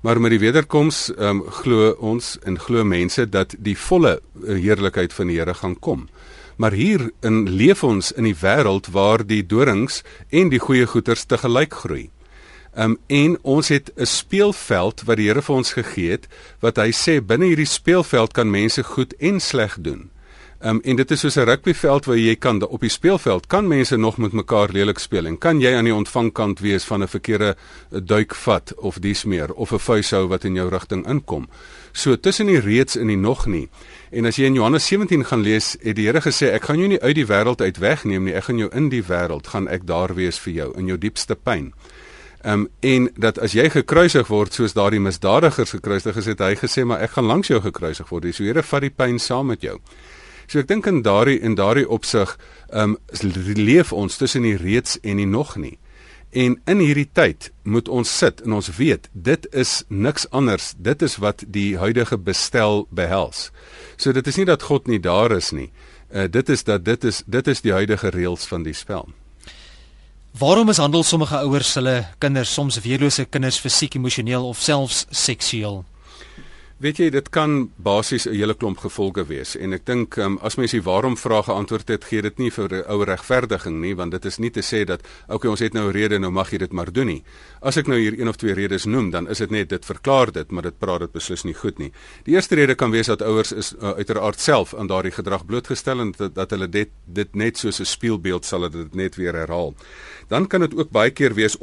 [0.04, 4.58] Maar met die wederkoms ehm um, glo ons en glo mense dat die volle eh,
[4.60, 6.10] heerlikheid van die Here gaan kom.
[6.58, 11.24] Maar hier in leef ons in die wêreld waar die dorings en die goeie goeders
[11.24, 12.10] te gelyk groei.
[12.76, 16.28] Ehm um, en ons het 'n speelveld wat die Here vir ons gegee het
[16.60, 20.10] wat hy sê binne hierdie speelveld kan mense goed en sleg doen.
[20.66, 23.98] Um, en dit is soos 'n rugbyveld waar jy kan op die speelveld kan mense
[23.98, 27.56] nog met mekaar lelik speel en kan jy aan die ontvangkant wees van 'n verkeerde
[27.92, 31.50] eh, duikvat of dies meer of 'n vuishou wat in jou rigting inkom.
[31.92, 33.70] So tussen die reeds en die nog nie.
[34.12, 36.88] En as jy in Johannes 17 gaan lees, het die Here gesê ek gaan jou
[36.88, 39.86] nie uit die wêreld uit wegneem nie, ek gaan jou in die wêreld gaan ek
[39.86, 41.74] daar wees vir jou in jou diepste pyn.
[42.42, 46.56] Ehm um, en dat as jy gekruisig word soos daardie misdadigers gekruisig is, het hy
[46.56, 48.24] gesê maar ek gaan langs jou gekruisig word.
[48.24, 49.80] Dis so Here vat die pyn saam met jou.
[50.48, 52.38] So ek dink in daardie in daardie opsig
[52.70, 52.98] ehm um,
[53.56, 55.78] leef ons tussen die reeds en die nog nie.
[56.34, 60.74] En in hierdie tyd moet ons sit en ons weet dit is niks anders.
[60.78, 63.52] Dit is wat die huidige bestel behels.
[63.98, 65.70] So dit is nie dat God nie daar is nie.
[66.10, 69.10] Uh, dit is dat dit is dit is die huidige reëls van die spel.
[70.38, 75.84] Waarom is handel sommige ouers hulle kinders soms weerlose kinders fisiek, emosioneel of selfs seksueel?
[76.84, 80.58] Weet jy, dit kan basies 'n hele klomp gevolge wees en ek dink um, as
[80.60, 84.12] mens die waarom vrae geantwoord het, gee dit nie vir 'n ou regverdiging nie, want
[84.12, 86.58] dit is nie te sê dat okay, ons het nou 'n rede, nou mag jy
[86.58, 87.24] dit maar doen nie.
[87.62, 90.32] As ek nou hier een of twee redes noem, dan is dit net dit verklaar
[90.32, 91.92] dit, maar dit praat dit beslis nie goed nie.
[92.26, 96.00] Die eerste rede kan wees dat ouers is uh, uiteraard self aan daardie gedrag blootgestel
[96.00, 99.74] en dat, dat hulle dit dit net soos 'n spieelbeeld sal dit net weer herhaal.
[100.28, 101.58] Dan kan dit ook baie keer wees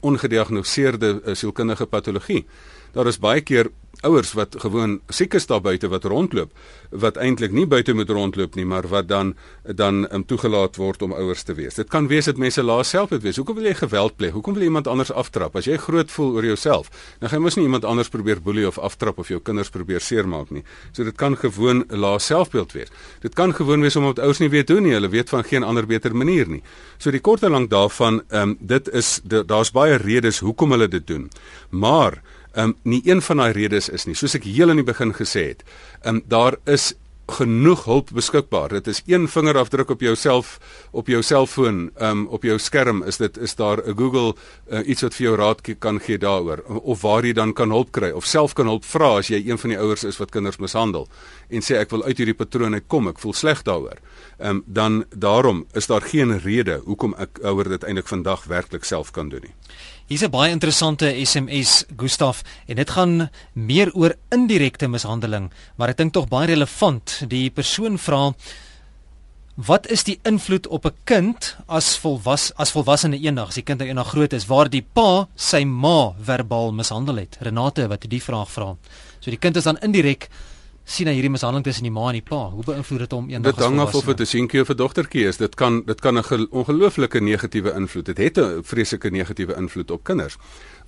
[0.00, 2.46] ongediagnoseerde uh, sielkundige patologie.
[2.92, 3.70] Daar is baie keer
[4.06, 6.52] ouers wat gewoon siek is daar buite wat rondloop
[6.90, 9.34] wat eintlik nie buite moet rondloop nie maar wat dan
[9.64, 11.74] dan um, toegelaat word om ouers te wees.
[11.74, 13.36] Dit kan wees dat mense laas self het wees.
[13.36, 14.32] Hoekom wil jy geweld pleeg?
[14.32, 15.56] Hoekom wil jy iemand anders aftrap?
[15.56, 18.66] As jy groot voel oor jouself, dan gaan jy mos nie iemand anders probeer boelie
[18.68, 20.64] of aftrap of jou kinders probeer seermaak nie.
[20.92, 22.92] So dit kan gewoon laas selfbeeld wees.
[23.20, 24.94] Dit kan gewoon wees omdat ouers nie weet doen nie.
[24.96, 26.62] Hulle weet van geen ander beter manier nie.
[26.98, 30.88] So die kort en lank daarvan, ehm um, dit is daar's baie redes hoekom hulle
[30.88, 31.28] dit doen.
[31.70, 34.86] Maar Ehm um, nie een van daai redes is nie, soos ek heel aan die
[34.86, 35.64] begin gesê het.
[36.02, 36.94] Ehm um, daar is
[37.28, 38.68] genoeg hulp beskikbaar.
[38.68, 40.58] Dit is een vingerafdruk op jouself
[40.90, 44.34] op jou selfoon, um, op jou skerm is dit is daar 'n Google
[44.70, 47.92] uh, iets wat vir jou raad kan gee daaroor of waar jy dan kan hulp
[47.92, 50.56] kry of self kan hulp vra as jy een van die ouers is wat kinders
[50.56, 51.08] mishandel
[51.48, 53.98] en sê ek wil uit hierdie patroon uitkom, ek voel sleg daaroor.
[54.38, 58.84] Ehm um, dan daarom is daar geen rede hoekom ek ouer dit eintlik vandag werklik
[58.84, 59.54] self kan doen nie.
[60.08, 65.96] Hier's 'n baie interessante SMS Gustaf en dit gaan meer oor indirekte mishandeling, maar ek
[65.96, 67.24] dink tog baie relevant.
[67.28, 68.32] Die persoon vra
[69.58, 73.78] Wat is die invloed op 'n kind as volwas as volwassene eendag as die kind
[73.78, 77.36] nou eendag groot is waar die pa sy ma verbaal mishandel het?
[77.40, 78.76] Renate wat die vraag vra.
[79.20, 80.28] So die kind is dan indirek
[80.88, 82.46] sien hy hierdie mishandeling tussen die ma en die pa.
[82.54, 83.56] Hoe beïnvloed dit hom eendag?
[83.56, 85.36] Dit hang af of dit 'n seentjie of 'n dogtertjie is.
[85.36, 88.06] Dit kan dit kan 'n ongelooflike negatiewe invloed.
[88.06, 90.36] Dit het 'n vreeslike negatiewe invloed op kinders.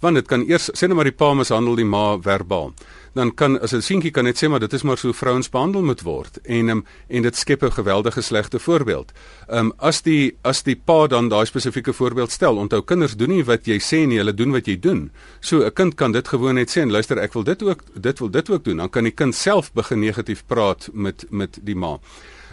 [0.00, 2.72] Want dit kan eers sê net maar die pa mishandel die ma verbaal
[3.12, 5.82] dan kan as 'n seentjie kan net sê maar dit is maar so vrouens behandel
[5.82, 9.12] moet word en um, en dit skep 'n geweldige slegte voorbeeld.
[9.48, 13.28] Ehm um, as die as die pa dan daai spesifieke voorbeeld stel, onthou kinders doen
[13.28, 15.10] nie wat jy sê nie, hulle doen wat jy doen.
[15.40, 18.18] So 'n kind kan dit gewoon net sê en luister ek wil dit ook dit
[18.18, 21.76] wil dit ook doen, dan kan die kind self begin negatief praat met met die
[21.76, 21.98] ma.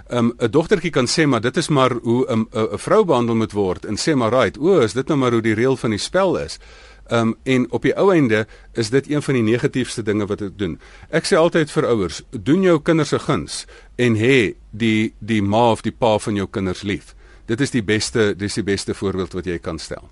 [0.09, 3.51] Um, 'n dogtertjie kan sê maar dit is maar hoe 'n 'n vrou behandel moet
[3.51, 5.99] word en sê maar right, o, is dit nou maar hoe die reël van die
[5.99, 6.59] spel is.
[7.07, 10.41] Ehm um, en op die ou einde is dit een van die negatiefste dinge wat
[10.41, 10.75] ek doen.
[11.09, 13.65] Ek sê altyd vir ouers, doen jou kinders se guns
[13.95, 17.15] en hê die die ma of die pa van jou kinders lief.
[17.47, 20.09] Dit is die beste dis die beste voorbeeld wat jy kan stel.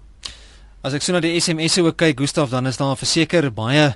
[0.86, 3.96] As ek so na die SMS'e ook kyk, Gustaf, dan is daar verseker baie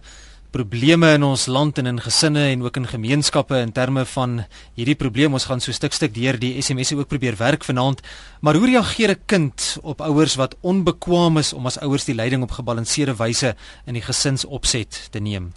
[0.51, 4.39] probleme in ons land en in gesinne en ook in gemeenskappe in terme van
[4.77, 5.33] hierdie probleem.
[5.33, 8.01] Ons gaan so stuk stuk deur die SMS'e ook probeer werk vanaand.
[8.41, 12.43] Maar hoe reageer 'n kind op ouers wat onbekwaam is om as ouers die leiding
[12.43, 15.51] op gebalanseerde wyse in die gesinsopset te neem?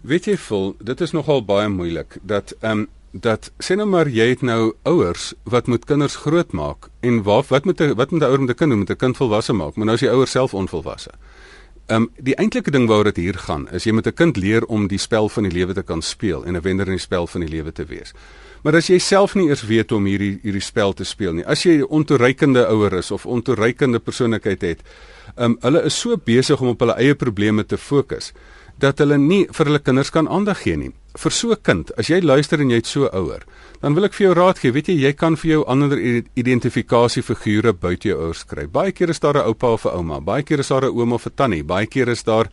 [0.00, 2.88] Weet jy vol, dit is nogal baie moeilik dat ehm um,
[3.20, 7.64] dat sê nou maar jy het nou ouers wat moet kinders grootmaak en wat wat
[7.64, 9.76] moet 'n wat moet 'n ouer met 'n kind doen met 'n kind volwasse maak
[9.76, 11.10] maar nou is die ouer self onvolwasse.
[11.86, 14.64] Ehm um, die eintlike ding waaroor dit hier gaan is jy moet 'n kind leer
[14.64, 17.26] om die spel van die lewe te kan speel en 'n wenner in die spel
[17.26, 18.12] van die lewe te wees.
[18.62, 21.62] Maar as jy self nie eers weet om hierdie hierdie spel te speel nie, as
[21.62, 24.80] jy 'n ontoereikende ouer is of ontoereikende persoonlikheid het,
[25.36, 28.32] ehm um, hulle is so besig om op hulle eie probleme te fokus
[28.78, 32.08] dat hulle nie vir hulle kinders kan aandag gee nie vir so 'n kind, as
[32.08, 33.42] jy luister en jy't so ouer,
[33.80, 34.72] dan wil ek vir jou raad gee.
[34.72, 35.98] Weet jy, jy kan vir jou ander
[36.36, 38.66] identifikasiefigure buite jou ouers kry.
[38.66, 41.12] Baie keer is daar 'n oupa of 'n ouma, baie keer is daar 'n oom
[41.12, 42.48] of 'n tannie, baie keer is daar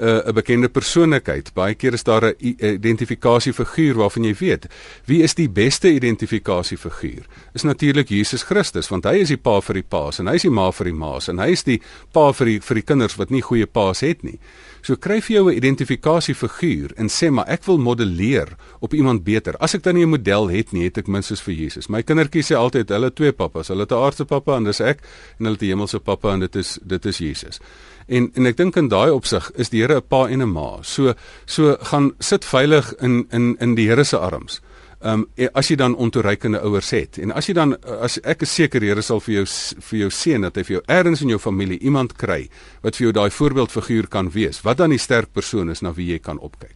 [0.00, 4.66] uh, 'n bekende persoonlikheid, baie keer is daar 'n identifikasiefiguur waarvan jy weet
[5.04, 7.26] wie is die beste identifikasiefiguur.
[7.54, 10.42] Is natuurlik Jesus Christus, want hy is die pa vir die paas en hy is
[10.42, 11.80] die ma vir die maas en hy is die
[12.12, 14.38] pa vir die vir die kinders wat nie goeie paas het nie.
[14.82, 19.56] So kry vir jou 'n identifikasiefiguur en sê maar ek wil modelleer op iemand beter.
[19.58, 21.88] As ek dan nie 'n model het nie, het ek minstens vir Jesus.
[21.88, 23.68] My kindertjies sê altyd hulle twee pappas.
[23.68, 25.00] Hulle het 'n aardse pappa en dis ek
[25.38, 27.60] en hulle het 'n hemelse pappa en dit is dit is Jesus.
[28.06, 30.82] En en ek dink in daai opsig is die Here 'n pa en 'n ma.
[30.82, 31.14] So
[31.44, 34.60] so gaan sit veilig in in in die Here se arms.
[35.00, 38.54] Ehm um, as jy dan ontoereikende ouers het en as jy dan as ek is
[38.54, 39.46] seker Here sal vir jou
[39.90, 42.48] vir jou seën dat hy vir jou ergens in jou familie iemand kry
[42.82, 44.62] wat vir jou daai voorbeeldfiguur kan wees.
[44.62, 46.75] Wat dan die sterk persoon is na wie jy kan opkyk.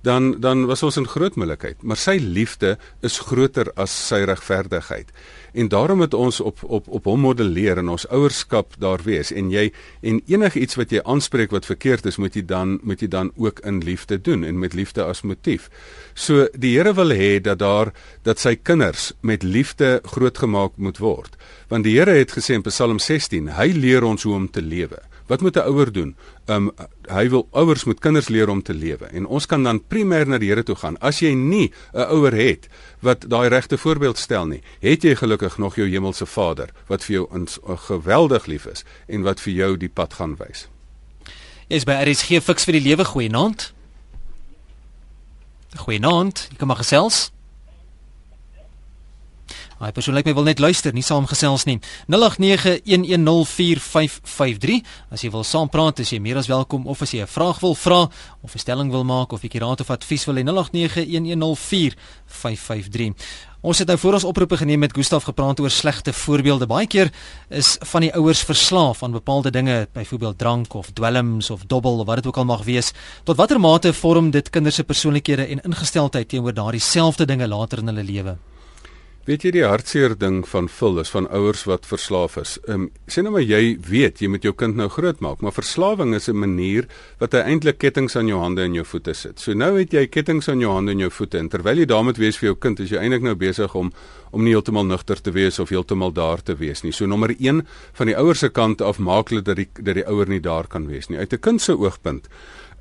[0.06, 5.10] dan dan was ons in groot moeilikheid, maar sy liefde is groter as sy regverdigheid.
[5.56, 9.50] En daarom moet ons op op op hom modelleer in ons ouerskap daar wees en
[9.54, 13.32] jy en enigiets wat jy aanspreek wat verkeerd is, moet jy dan moet jy dan
[13.36, 15.70] ook in liefde doen en met liefde as motief.
[16.14, 21.38] So die Here wil hê dat daar dat sy kinders met liefde grootgemaak moet word.
[21.68, 25.02] Want die Here het gesê in Psalm 16, hy leer ons hoe om te lewe.
[25.26, 26.16] Wat moet 'n ouer doen?
[26.46, 26.72] Um
[27.08, 29.06] hy wil ouers moet kinders leer om te lewe.
[29.06, 30.98] En ons kan dan primêr na die Here toe gaan.
[30.98, 32.68] As jy nie 'n ouer het
[33.00, 37.14] wat daai regte voorbeeld stel nie, het jy gelukkig nog jou hemelse Vader wat vir
[37.16, 40.68] jou ins, uh, geweldig lief is en wat vir jou die pad gaan wys.
[41.68, 43.74] Jy's by RSG Fix vir die lewe goeie naand.
[45.76, 46.48] Goeie naand.
[46.52, 46.70] Ek kom
[49.86, 49.86] maar gesels.
[49.86, 51.80] Hy persoonlik my wil net luister, nie saamgesels nie.
[52.10, 54.84] 0891104553.
[55.12, 57.76] As jy wil saampraat, as jy meer as welkom of as jy 'n vraag wil
[57.76, 58.10] vra
[58.44, 63.14] of 'n stelling wil maak of 'n raad of advies wil hê, 0891104553.
[63.62, 66.68] Ons het nou voor ons oproepe geneem met Gustaf gepraat oor slegte voorbeelde.
[66.68, 67.12] Baie keer
[67.50, 72.06] is van die ouers verslaaf aan bepaalde dinge, byvoorbeeld drank of dwelms of dobbel of
[72.06, 72.92] wat dit ook al mag wees.
[73.24, 77.78] Tot watter mate vorm dit kinders se persoonlikhede en ingesteldheid teenoor daardie selfde dinge later
[77.78, 78.38] in hulle lewe?
[79.26, 82.60] Weet jy die hartseer ding van vul is van ouers wat verslaaf is.
[82.68, 86.14] Ehm um, sê nou maar jy weet jy moet jou kind nou grootmaak, maar verslawing
[86.14, 86.86] is 'n manier
[87.18, 89.40] wat hy eintlik kettinge aan jou hande en jou voete sit.
[89.40, 92.14] So nou het jy kettinge aan jou hande en jou voete en terwyl jy daarmee
[92.14, 93.92] wees vir jou kind, is jy eintlik nou besig om
[94.32, 96.92] om nie heeltemal nugter te wees of heeltemal daar te wees nie.
[96.92, 100.06] So nommer 1 van die ouers se kant af maak hulle dat die dat die
[100.06, 101.18] ouer nie daar kan wees nie.
[101.18, 102.28] Uit 'n kind se oogpunt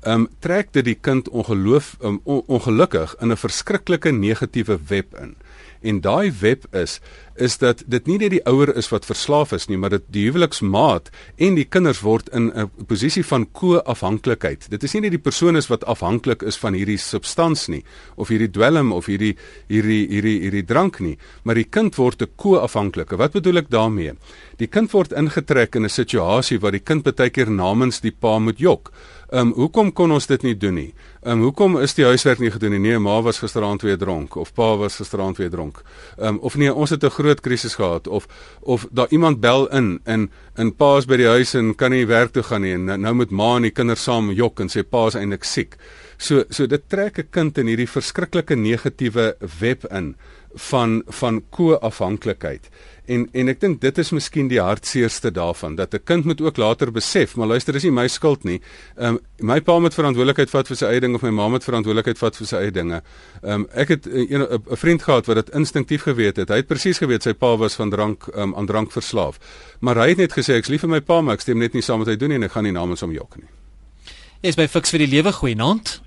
[0.05, 5.15] ehm um, trek dit die kind ongeloof um, on, ongelukkig in 'n verskriklike negatiewe web
[5.21, 5.35] in
[5.85, 6.99] en daai web is
[7.35, 10.25] is dat dit nie net die ouer is wat verslaaf is nie, maar dit die
[10.29, 14.69] huweliksmaat en die kinders word in 'n posisie van ko-afhanklikheid.
[14.69, 17.83] Dit is nie net die persoon is wat afhanklik is van hierdie substans nie
[18.15, 19.35] of hierdie dwelm of hierdie
[19.67, 23.17] hierdie hierdie hierdie drank nie, maar die kind word 'n ko-afhanklike.
[23.17, 24.13] Wat bedoel ek daarmee?
[24.57, 28.39] Die kind word ingetrek in 'n situasie waar die kind baie keer namens die pa
[28.39, 28.91] moet jok.
[29.31, 30.91] Ehm um, hoekom kon ons dit nie doen nie?
[31.23, 32.79] Ehm um, hoekom is die huiswerk nie gedoen nie?
[32.79, 35.81] Nee, ma was gisteraand weer dronk of pa was gisteraand weer dronk.
[36.17, 38.27] Ehm um, of nee, ons het 'n groot krisis gehad of
[38.61, 42.31] of daar iemand bel in in pa is by die huis en kan nie werk
[42.33, 45.07] toe gaan nie en nou, moet ma en die kinders saam jok en sê pa
[45.07, 45.75] is eintlik siek.
[46.17, 50.15] So so dit trek 'n kind in hierdie verskriklike negatiewe web in
[50.55, 52.69] van van ko-afhanklikheid.
[53.07, 56.57] En en ek dink dit is miskien die hartseerste daarvan dat 'n kind moet ook
[56.57, 58.61] later besef, maar luister, dis nie my skuld nie.
[58.97, 61.63] Ehm um, my pa moet verantwoordelikheid vat vir sy eie ding of my ma moet
[61.63, 63.01] verantwoordelikheid vat vir sy eie dinge.
[63.43, 66.49] Ehm um, ek het 'n 'n vriend gehad wat dit instinktief geweet het.
[66.49, 69.39] Hy het presies geweet sy pa was van drank um, aan drank verslaaf.
[69.79, 71.81] Maar hy het net gesê ek's lief vir my pa, maar ek stem net nie
[71.81, 73.49] saam met hy doen nie en ek gaan nie namens hom jok nie.
[74.41, 76.01] Is by Fix vir die lewe goeie naand.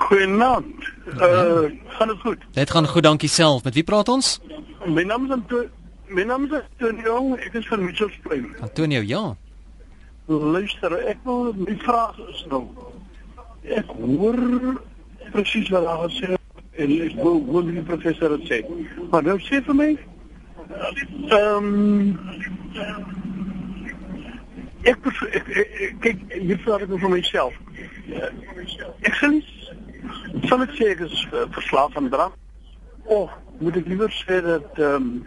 [0.00, 0.64] Goeienaand.
[1.06, 2.38] Uh, gaan dit goed?
[2.52, 3.64] Dit gaan goed, dankie self.
[3.64, 4.40] Met wie praat ons?
[4.86, 5.70] My naam is Antonio.
[6.08, 7.34] My naam is Antonio.
[7.36, 8.54] Ek is van Mitchells Plain.
[8.60, 9.36] Antonio, ja.
[10.26, 12.62] Luister, ek wil my vraag is nou.
[13.76, 14.38] Ek hoor
[15.34, 16.38] presies wat daar gesê
[16.80, 18.62] en ek wil die professor het sê.
[19.10, 19.90] Maar nou sê vir my
[21.28, 22.18] ehm um,
[24.88, 25.04] ek
[26.06, 27.60] kyk hier vraag ek nou vir myself.
[29.04, 29.34] Ek sê
[30.48, 32.38] sal ek sê ek is uh, verslaaf aan drank?
[33.04, 35.26] Of moet ek liewer sê dat ehm um,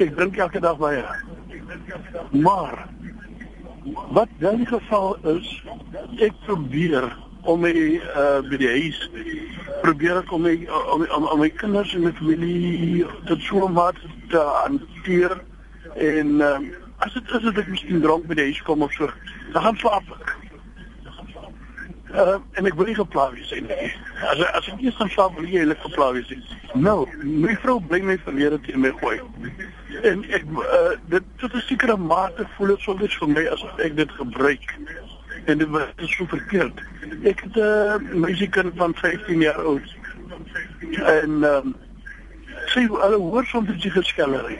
[0.00, 1.04] ek drink elke dag baie.
[2.30, 2.86] Maar
[4.16, 5.48] wat dan die geval is,
[6.20, 7.08] ek probeer
[7.48, 8.98] om my uh by die huis
[9.80, 10.54] probeer ek om my
[10.92, 15.40] om, om, om my kinders en my familie tot so 'n mate te hanteer
[15.96, 16.68] en um,
[17.00, 19.08] as dit is dat ek miskien dronk by die huis kom of so,
[19.52, 20.39] dan gaan slaap ek.
[22.14, 23.90] Uh, en ek wil nie gepla wees nie.
[24.26, 26.40] As as ek nie gaan slaap wil jy net gepla wees nie.
[26.74, 29.20] Nou, my vrou bly my verlede teen my gooi.
[30.10, 33.94] En ek uh, dit tot 'n sekere mate voel dit soms vir my asof ek
[34.00, 34.74] dit gebruik.
[35.46, 36.82] En dit was so verkeerd.
[37.22, 39.94] Ek het 'n uh, meisiekind van 15 jaar oud.
[40.98, 41.76] En ehm um,
[42.74, 44.58] sy al hoor soms dit geskellery.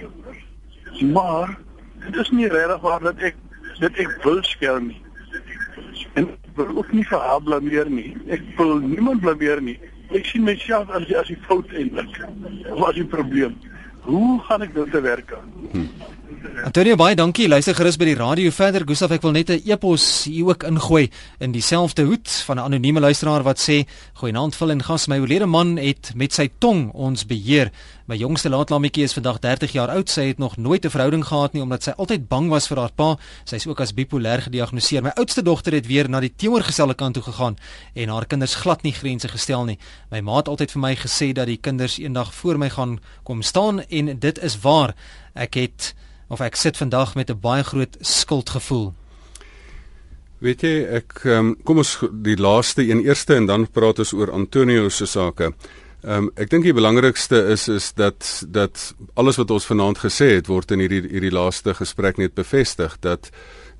[1.01, 1.59] Maar
[2.07, 3.35] dit is nie regtig waar dat ek
[3.81, 5.03] dit ek wil skel nie.
[6.15, 8.17] En wil ook nie haar blameer nie.
[8.29, 9.79] Ek wil niemand blameer nie.
[10.11, 12.17] Ek sien myself as die, as die fout eintlik.
[12.71, 13.59] Of as die probleem.
[14.07, 15.35] Hoe gaan ek dit te werk?
[15.73, 15.87] Hm.
[16.65, 17.49] Antonio baie dankie.
[17.49, 18.85] Luister gerus by die radio verder.
[18.87, 23.01] Gustaf, ek wil net 'n e-pos hier ook ingooi in dieselfde hoed van 'n anonieme
[23.01, 25.09] luisteraar wat sê: "Goeienaand, vul en gas.
[25.09, 27.71] My oorlede man het met sy tong ons beheer.
[28.07, 30.11] My jongste laatlammetjie is vandag 30 jaar oud.
[30.11, 32.93] Sy het nog nooit 'n verhouding gehad nie omdat sy altyd bang was vir haar
[32.93, 33.17] pa.
[33.45, 35.03] Sy is ook as bipolêr gediagnoseer.
[35.03, 37.57] My oudste dogter het weer na die teenoorgestelde kant toe gegaan
[37.95, 39.79] en haar kinders glad nie grense gestel nie.
[40.11, 43.43] My ma het altyd vir my gesê dat die kinders eendag voor my gaan kom
[43.43, 44.95] staan en dit is waar.
[45.35, 45.95] Ek het
[46.31, 48.93] of ek sit vandag met 'n baie groot skuldgevoel.
[50.41, 54.31] Weet jy, ek um, kom ons die laaste een eerste en dan praat ons oor
[54.33, 55.53] Antonio se sake.
[56.01, 60.31] Ehm um, ek dink die belangrikste is is dat dat alles wat ons vanaand gesê
[60.39, 63.29] het word in hierdie hierdie laaste gesprek net bevestig dat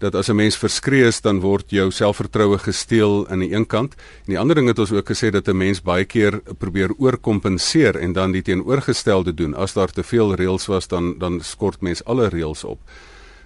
[0.01, 3.95] dat as 'n mens verskree is dan word jou selfvertroue gesteel aan die een kant
[3.95, 7.97] en die ander ding het ons ook gesê dat 'n mens baie keer probeer oorkompenseer
[7.97, 12.05] en dan die teenoorgestelde doen as daar te veel reëls was dan dan skort mens
[12.05, 12.79] alle reëls op.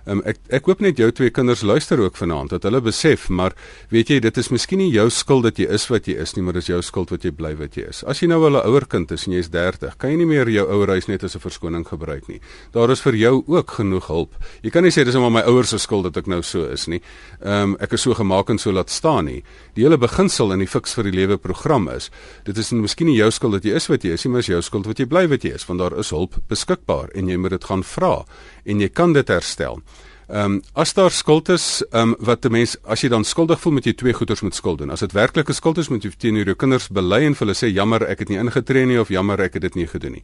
[0.07, 3.55] Um, ek ek hoop net jou twee kinders luister ook vanaand dat hulle besef, maar
[3.89, 6.45] weet jy, dit is miskien nie jou skuld dat jy is wat jy is nie,
[6.45, 8.03] maar dis jou skuld wat jy bly wat jy is.
[8.05, 10.49] As jy nou al 'n ouer kind is en jy's 30, kan jy nie meer
[10.49, 12.41] jou ouer huis net as 'n verskoning gebruik nie.
[12.73, 14.33] Daar is vir jou ook genoeg hulp.
[14.63, 16.87] Jy kan nie sê dis net my ouers se skuld dat ek nou so is
[16.87, 17.01] nie.
[17.41, 19.43] Ehm um, ek is so gemaak en so laat staan nie.
[19.75, 22.11] Die hele beginsel in die Fix vir die Lewe program is,
[22.47, 24.53] dit is miskien nie jou skuld dat jy is wat jy is nie, maar dis
[24.53, 27.37] jou skuld wat jy bly wat jy is, want daar is hulp beskikbaar en jy
[27.37, 28.17] moet dit gaan vra
[28.65, 29.83] en jy kan dit herstel.
[30.29, 33.61] Ehm um, as daar skuld is, ehm um, wat 'n mens as jy dan skuldig
[33.61, 34.91] voel met jy twee goeders moet skuld doen.
[34.91, 37.69] As dit werklike skuld is, moet jy teenoor jou kinders bely en vir hulle sê
[37.75, 40.23] jammer ek het nie ingetree nie of jammer ek het dit nie gedoen nie.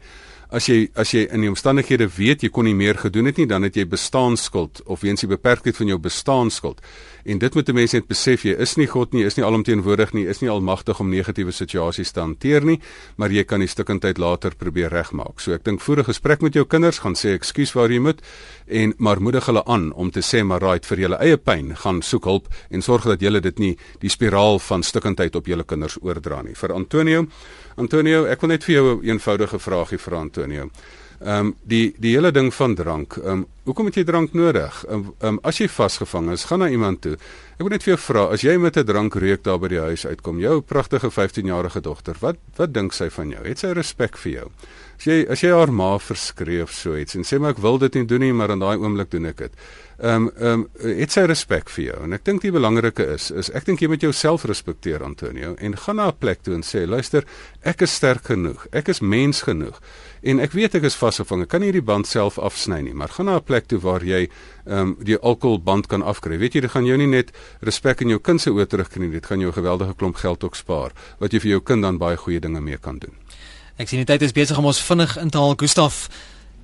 [0.53, 3.47] As jy as jy in die omstandighede weet jy kon nie meer gedoen het nie,
[3.47, 6.81] dan het jy bestaanskuld of weens die beperkheid van jou bestaanskuld.
[7.25, 10.13] En dit moet 'n mens net besef, jy is nie God nie, is nie alomteenwoordig
[10.13, 12.81] nie, is nie almagtig om negatiewe situasies te hanteer nie,
[13.17, 15.41] maar jy kan die stukkendheid later probeer regmaak.
[15.41, 18.21] So ek dink voor 'n gesprek met jou kinders gaan sê ekskuus waar jy moet
[18.67, 22.03] en maar moedig hulle aan om te sê maar right vir julle eie pyn, gaan
[22.03, 25.99] soek hulp en sorg dat julle dit nie die spiraal van stukkendheid op julle kinders
[26.03, 26.55] oordra nie.
[26.55, 27.27] Vir Antonio,
[27.81, 30.71] Antonio, ek wil net vir jou 'n eenvoudige vraagie vra Antonio.
[31.21, 33.17] Ehm um, die die hele ding van drank.
[33.17, 34.85] Ehm um, hoekom het jy drank nodig?
[34.89, 37.13] Ehm um, um, as jy vasgevang is, gaan na iemand toe.
[37.59, 39.81] Ek wil net vir jou vra, as jy met 'n drank reuk daar by die
[39.81, 43.45] huis uitkom, jou pragtige 15-jarige dogter, wat wat dink sy van jou?
[43.45, 44.49] Het sy respek vir jou?
[44.97, 47.79] As jy as jy haar ma verskree of so iets en sê maar ek wil
[47.79, 49.53] dit nie doen nie, maar in daai oomblik doen ek dit.
[50.01, 51.97] Ehm um, ehm um, het sy respek vir jou.
[52.07, 55.77] En ek dink die belangrike is is ek dink jy moet jouself respekteer Antonio en
[55.77, 57.25] gaan na 'n plek toe en sê luister,
[57.63, 58.67] ek is sterk genoeg.
[58.73, 59.81] Ek is mens genoeg.
[60.23, 61.43] En ek weet ek is vasgevang.
[61.43, 64.03] Ek kan nie die band self afsny nie, maar gaan na 'n plek toe waar
[64.03, 64.29] jy
[64.67, 66.39] ehm um, die alkoholband kan afkry.
[66.39, 67.31] Weet jy, dit gaan jou nie net
[67.61, 70.45] respek in jou kind se oë terugkry nie, dit gaan jou 'n geweldige klomp geld
[70.45, 73.13] ook spaar wat jy vir jou kind dan baie goeie dinge mee kan doen.
[73.77, 76.09] Ek sien die tyd is besig om ons vinnig in te haal, Gustaf.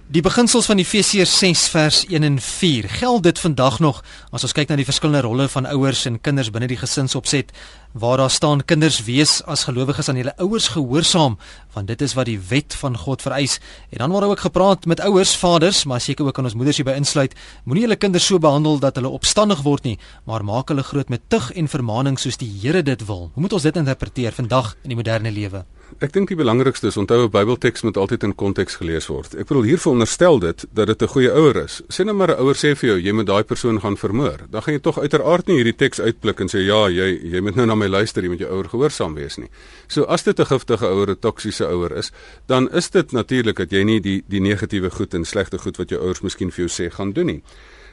[0.07, 4.52] Die beginsels van Efesiërs 6 vers 1 en 4 geld dit vandag nog as ons
[4.54, 7.50] kyk na die verskillende rolle van ouers en kinders binne die gesinsopset
[7.99, 11.38] waar daar staan kinders wees as gelowiges aan julle ouers gehoorsaam
[11.72, 13.57] want dit is wat die wet van God vereis
[13.90, 16.97] en dan word ook gepraat met ouers vaders maar seker ook aan ons moeders hierby
[17.01, 19.97] insluit moenie julle kinders so behandel dat hulle opstandig word nie
[20.28, 23.57] maar maak hulle groot met tug en vermaaning soos die Here dit wil hoe moet
[23.57, 25.64] ons dit interpreteer vandag in die moderne lewe
[26.03, 29.34] Ek dink die belangrikste is onthou 'n Bybelteks moet altyd in konteks gelees word.
[29.34, 31.80] Ek bedoel hier veronderstel dit dat dit 'n goeie ouer is.
[31.88, 34.38] Sê nou maar 'n ouer sê vir jou jy moet daai persoon gaan vermoor.
[34.51, 37.57] Dan gaan jy tog uiteraard nie hierdie teks uitblik en sê ja, jy jy moet
[37.57, 39.51] nou na my luister, jy moet jou ouer gehoorsaam wees nie.
[39.89, 42.12] So as dit 'n giftige ouer, 'n toksiese ouer is,
[42.47, 45.89] dan is dit natuurlik dat jy nie die die negatiewe goed en slegte goed wat
[45.89, 47.43] jou ouers miskien vir jou sê gaan doen nie.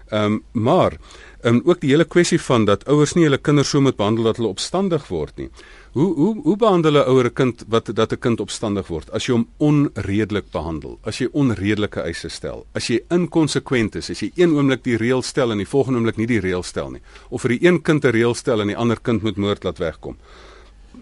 [0.09, 0.97] Ehm um, maar
[1.43, 4.39] um, ook die hele kwessie van dat ouers nie hulle kinders so moet behandel dat
[4.39, 5.49] hulle opstandig word nie.
[5.93, 9.33] Hoe hoe hoe behandel 'n ouer kind wat dat 'n kind opstandig word as jy
[9.33, 14.55] hom onredelik behandel, as jy onredelike eise stel, as jy inkonsekwent is, as jy een
[14.55, 17.49] oomblik die reël stel en die volgende oomblik nie die reël stel nie, of vir
[17.49, 20.17] die een kind 'n reël stel en die ander kind moet moord laat wegkom,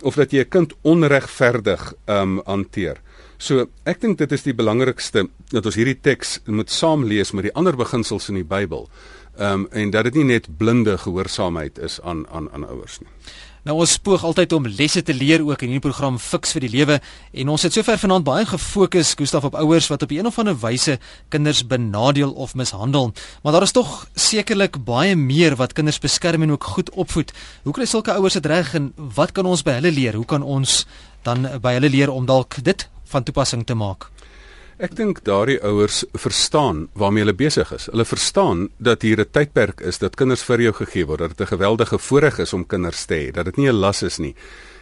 [0.02, 2.98] of dat jy 'n kind onregverdig ehm um, hanteer.
[3.42, 7.48] So ek dink dit is die belangrikste dat ons hierdie teks moet saam lees met
[7.48, 8.86] die ander beginsels in die Bybel.
[9.38, 13.10] Ehm um, en dat dit nie net blinde gehoorsaamheid is aan aan aan ouers nie.
[13.62, 16.72] Nou ons spoeg altyd om lesse te leer ook in hierdie program Fix vir die
[16.74, 16.96] Lewe
[17.32, 20.58] en ons het sover vanaand baie gefokus Gustaf op ouers wat op 'n of ander
[20.58, 20.98] wyse
[21.30, 23.14] kinders benadeel of mishandel.
[23.44, 27.32] Maar daar is tog sekerlik baie meer wat kinders beskerm en ook goed opvoed.
[27.64, 30.16] Hoe kry sulke ouers dit reg en wat kan ons by hulle leer?
[30.16, 30.88] Hoe kan ons
[31.22, 34.10] dan by hulle leer om dalk dit van toepassing te maak?
[34.82, 37.86] Ek dink daardie ouers verstaan waarmee hulle besig is.
[37.92, 41.42] Hulle verstaan dat hier 'n tydperk is dat kinders vir jou gegee word, dat dit
[41.42, 44.36] 'n geweldige voorreg is om kinders te hê, dat dit nie 'n las is nie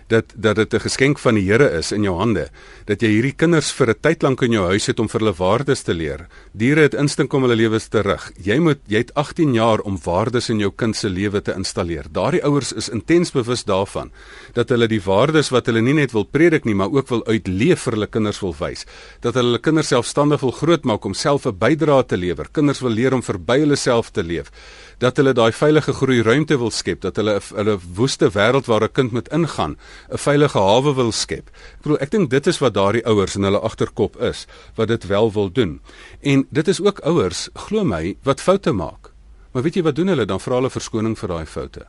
[0.10, 2.50] dat dat dit 'n geskenk van die Here is in jou hande
[2.86, 5.34] dat jy hierdie kinders vir 'n tyd lank in jou huis het om vir hulle
[5.34, 6.28] waardes te leer.
[6.54, 8.32] Diere het instink om hulle lewens te rig.
[8.44, 12.06] Jy moet jy het 18 jaar om waardes in jou kind se lewe te installeer.
[12.12, 14.12] Daardie ouers is intens bewus daarvan
[14.54, 17.82] dat hulle die waardes wat hulle nie net wil predik nie, maar ook wil uitleef
[17.82, 18.86] vir hulle kinders wil wys.
[19.22, 22.48] Dat hulle hulle kinders selfstandig wil grootmaak om self 'n bydrae te lewer.
[22.52, 24.52] Kinders wil leer om verby hulle self te leef
[25.00, 28.92] dat hulle daai veilige groei ruimte wil skep, dat hulle 'n woeste wêreld waar 'n
[28.92, 29.78] kind moet ingaan,
[30.12, 31.48] 'n veilige hawe wil skep.
[31.48, 35.08] Ek bedoel, ek dink dit is wat daardie ouers in hulle agterkop is, wat dit
[35.08, 35.82] wel wil doen.
[36.22, 39.12] En dit is ook ouers, glo my, wat foute maak.
[39.52, 40.26] Maar weet jy wat doen hulle?
[40.26, 41.86] Dan vra hulle verskoning vir daai foute.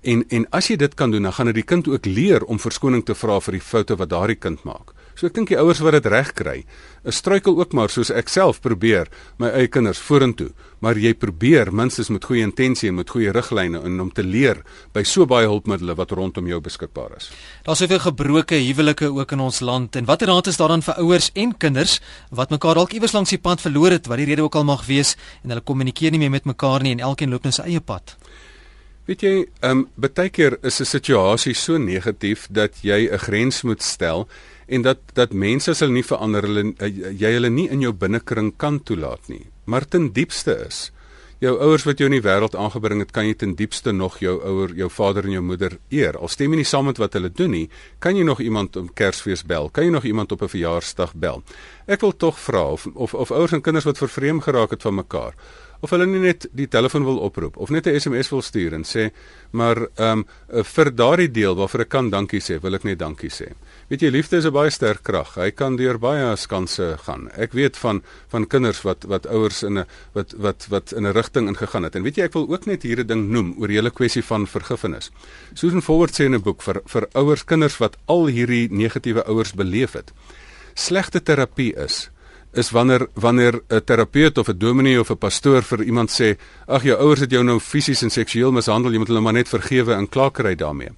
[0.00, 2.58] En en as jy dit kan doen, dan gaan dit die kind ook leer om
[2.58, 4.94] verskoning te vra vir die foute wat daardie kind maak.
[5.14, 6.62] So ek dink die ouers wat dit reg kry,
[7.04, 9.10] is struikel ook maar soos ek self probeer
[9.42, 10.50] my eie kinders vorentoe,
[10.80, 14.62] maar jy probeer minstens met goeie intensie en met goeie riglyne en om te leer
[14.94, 17.30] by so baie hulpmiddels wat rondom jou beskikbaar is.
[17.66, 21.02] Daar's soveel gebroke huwelike ook in ons land en watter raad is daar dan vir
[21.02, 21.98] ouers en kinders
[22.30, 24.86] wat mekaar dalk iewers langs die pad verloor het, wat die rede ook al mag
[24.86, 27.80] wees en hulle kommunikeer nie meer met mekaar nie en elkeen loop net sy eie
[27.80, 28.16] pad.
[29.02, 29.32] Weet jy,
[29.66, 34.28] ehm um, baie keer is 'n situasie so negatief dat jy 'n grens moet stel
[34.66, 37.92] en dat dat mense as hulle nie verander hulle eh, jy hulle nie in jou
[37.92, 40.90] binnekring kan toelaat nie maar ten diepste is.
[41.42, 44.36] Jou ouers wat jou in die wêreld aangebring het kan jy ten diepste nog jou
[44.46, 46.14] ouer jou vader en jou moeder eer.
[46.14, 47.64] Al stem jy nie saam met wat hulle doen nie
[47.98, 51.42] kan jy nog iemand om Kersfees bel kan jy nog iemand op 'n verjaarsdag bel.
[51.86, 54.94] Ek wil tog vra of of of ouers en kinders wat vervreem geraak het van
[54.94, 55.34] mekaar
[55.80, 59.10] of hulle net die telefoon wil oproep of net 'n SMS wil stuur en sê
[59.50, 63.30] maar ehm um, vir daardie deel waarvoor ek kan dankie sê, wil ek net dankie
[63.30, 63.52] sê.
[63.92, 65.34] Weet jy liefde is 'n baie sterk krag.
[65.36, 67.28] Hy kan deur baie skanse gaan.
[67.36, 69.84] Ek weet van van kinders wat wat ouers in 'n
[70.14, 71.94] wat wat wat in 'n rigting ingegaan het.
[71.94, 74.24] En weet jy ek wil ook net hier 'n ding noem oor die hele kwessie
[74.24, 75.10] van vergifnis.
[75.52, 79.52] Susan Forward sê in 'n boek vir vir ouers kinders wat al hierdie negatiewe ouers
[79.52, 80.10] beleef het.
[80.74, 82.10] Slegte terapie is
[82.54, 86.82] is wanneer wanneer 'n terapeut of 'n dominee of 'n pastoor vir iemand sê, "Ag
[86.82, 89.92] jou ouers het jou nou fisies en seksueel mishandel, jy moet hulle maar net vergewe
[89.94, 90.92] en klaar kry daarmee."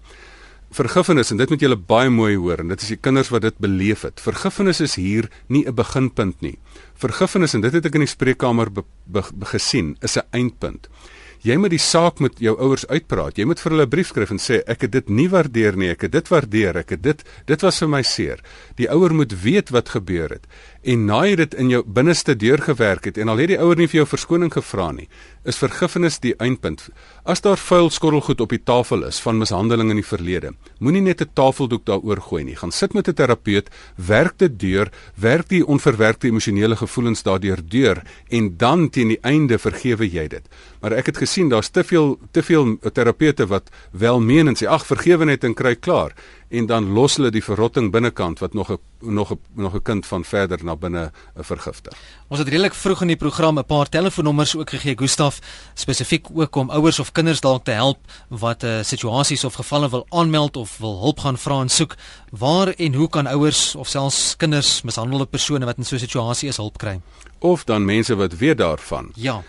[0.75, 3.59] Vergifnis en dit moet julle baie mooi hoor en dit is die kinders wat dit
[3.63, 4.19] beleef het.
[4.19, 6.59] Vergifnis is hier nie 'n beginpunt nie.
[6.99, 10.89] Vergifnis en dit het ek in die spreekkamer be, be, be, gesien, is 'n eindpunt
[11.45, 13.37] jy moet die saak met jou ouers uitpraat.
[13.39, 15.91] Jy moet vir hulle 'n brief skryf en sê ek het dit nie waardeer nie,
[15.91, 18.41] ek het dit waardeer, ek het dit dit was vir my seer.
[18.77, 20.47] Die ouer moet weet wat gebeur het
[20.85, 23.89] en na jy dit in jou binneste deurgewerk het en al het die ouer nie
[23.89, 25.07] vir jou verskoning gevra nie,
[25.49, 26.87] is vergifnis die eindpunt.
[27.25, 31.23] As daar vuil skorrelgoed op die tafel is van mishandeling in die verlede, moenie net
[31.23, 32.57] 'n tafeldoek daaroor gooi nie.
[32.57, 38.03] Gaan sit met 'n terapeut, werk dit deur, werk die onverwerkte emosionele gevoelens daardeur deur
[38.29, 40.49] en dan teen die einde vergewe jy dit.
[40.81, 45.25] Maar ek het gesien daar's te veel te veel terapeute wat welmenend sê ag vergewe
[45.25, 46.13] net en kry klaar
[46.55, 50.07] en dan los hulle die verrotting binnekant wat nog 'n nog 'n nog 'n kind
[50.07, 51.93] van verder na binne vergiftig.
[52.29, 55.39] Ons het redelik vroeg in die program 'n paar telefoonnommers ook gegee Gustaf
[55.75, 57.99] spesifiek ook om ouers of kinders dalk te help
[58.29, 61.69] wat 'n uh, eh, situasies of gevalle wil aanmeld of wil hulp gaan vra en
[61.69, 61.95] soek.
[62.31, 66.49] Waar en hoe kan ouers of selfs kinders mishandelde persone wat in so 'n situasie
[66.49, 67.01] is hulp kry?
[67.39, 69.11] Of dan mense wat weet daarvan.
[69.15, 69.43] Ja.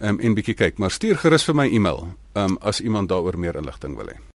[0.00, 0.78] um, en bietjie kyk.
[0.78, 4.20] Maar stuur gerus vir my e-mail um, as iemand daaroor meer inligting wil hê